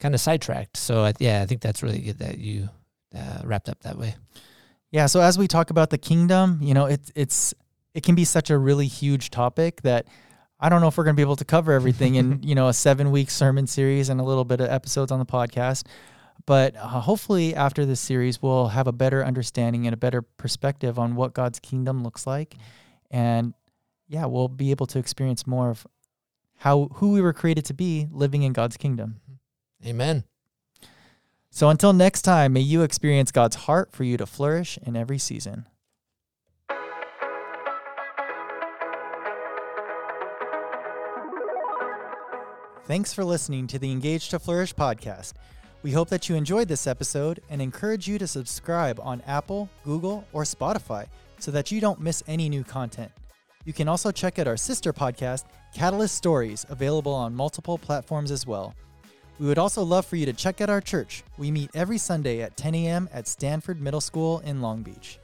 kind 0.00 0.14
of 0.14 0.20
sidetracked. 0.20 0.76
So 0.78 1.04
I, 1.04 1.12
yeah, 1.18 1.42
I 1.42 1.46
think 1.46 1.60
that's 1.60 1.82
really 1.82 2.00
good 2.00 2.18
that 2.20 2.38
you 2.38 2.70
uh, 3.14 3.40
wrapped 3.44 3.68
up 3.68 3.80
that 3.82 3.98
way. 3.98 4.14
Yeah, 4.90 5.06
so 5.06 5.20
as 5.20 5.36
we 5.38 5.46
talk 5.46 5.70
about 5.70 5.90
the 5.90 5.98
kingdom, 5.98 6.58
you 6.62 6.72
know, 6.74 6.86
it's 6.86 7.12
it's 7.14 7.54
it 7.94 8.02
can 8.02 8.14
be 8.14 8.24
such 8.24 8.50
a 8.50 8.56
really 8.58 8.86
huge 8.86 9.28
topic 9.30 9.82
that 9.82 10.06
I 10.58 10.68
don't 10.70 10.80
know 10.80 10.88
if 10.88 10.96
we're 10.96 11.04
going 11.04 11.16
to 11.16 11.20
be 11.20 11.22
able 11.30 11.36
to 11.36 11.44
cover 11.44 11.72
everything 11.72 12.14
in, 12.14 12.42
you 12.50 12.54
know, 12.54 12.68
a 12.68 12.72
7-week 12.72 13.30
sermon 13.30 13.66
series 13.66 14.08
and 14.08 14.20
a 14.20 14.24
little 14.24 14.44
bit 14.44 14.60
of 14.60 14.68
episodes 14.70 15.12
on 15.12 15.18
the 15.18 15.26
podcast. 15.26 15.84
But 16.44 16.76
uh, 16.76 16.86
hopefully 16.86 17.54
after 17.54 17.86
this 17.86 18.00
series 18.00 18.42
we'll 18.42 18.68
have 18.68 18.86
a 18.86 18.92
better 18.92 19.24
understanding 19.24 19.86
and 19.86 19.94
a 19.94 19.96
better 19.96 20.22
perspective 20.22 20.98
on 20.98 21.16
what 21.16 21.34
God's 21.34 21.58
kingdom 21.58 22.02
looks 22.02 22.26
like 22.26 22.56
and 23.10 23.54
yeah, 24.08 24.26
we'll 24.26 24.48
be 24.48 24.70
able 24.70 24.86
to 24.86 24.98
experience 24.98 25.46
more 25.46 25.70
of 25.70 25.86
how 26.56 26.88
who 26.94 27.12
we 27.12 27.20
were 27.20 27.32
created 27.32 27.64
to 27.66 27.74
be 27.74 28.06
living 28.10 28.42
in 28.42 28.52
God's 28.52 28.76
kingdom. 28.76 29.20
Amen. 29.84 30.24
So 31.50 31.68
until 31.68 31.92
next 31.92 32.22
time, 32.22 32.52
may 32.52 32.60
you 32.60 32.82
experience 32.82 33.30
God's 33.30 33.56
heart 33.56 33.92
for 33.92 34.04
you 34.04 34.16
to 34.16 34.26
flourish 34.26 34.78
in 34.82 34.96
every 34.96 35.18
season. 35.18 35.66
Thanks 42.86 43.12
for 43.12 43.24
listening 43.24 43.66
to 43.68 43.78
the 43.78 43.90
Engage 43.90 44.28
to 44.28 44.38
Flourish 44.38 44.74
podcast. 44.74 45.32
We 45.82 45.92
hope 45.92 46.08
that 46.08 46.28
you 46.28 46.34
enjoyed 46.34 46.68
this 46.68 46.86
episode 46.86 47.40
and 47.50 47.62
encourage 47.62 48.08
you 48.08 48.18
to 48.18 48.26
subscribe 48.26 48.98
on 49.00 49.22
Apple, 49.26 49.68
Google, 49.84 50.26
or 50.32 50.42
Spotify 50.42 51.06
so 51.38 51.50
that 51.50 51.70
you 51.70 51.80
don't 51.80 52.00
miss 52.00 52.22
any 52.26 52.48
new 52.48 52.64
content. 52.64 53.12
You 53.64 53.72
can 53.72 53.88
also 53.88 54.10
check 54.10 54.38
out 54.38 54.46
our 54.46 54.56
sister 54.56 54.92
podcast, 54.92 55.44
Catalyst 55.74 56.14
Stories, 56.14 56.64
available 56.68 57.12
on 57.12 57.34
multiple 57.34 57.78
platforms 57.78 58.30
as 58.30 58.46
well. 58.46 58.74
We 59.38 59.46
would 59.46 59.58
also 59.58 59.82
love 59.82 60.06
for 60.06 60.16
you 60.16 60.24
to 60.26 60.32
check 60.32 60.60
out 60.60 60.70
our 60.70 60.80
church. 60.80 61.22
We 61.36 61.50
meet 61.50 61.70
every 61.74 61.98
Sunday 61.98 62.40
at 62.42 62.56
10 62.56 62.74
a.m. 62.74 63.08
at 63.12 63.28
Stanford 63.28 63.80
Middle 63.80 64.00
School 64.00 64.38
in 64.40 64.62
Long 64.62 64.82
Beach. 64.82 65.18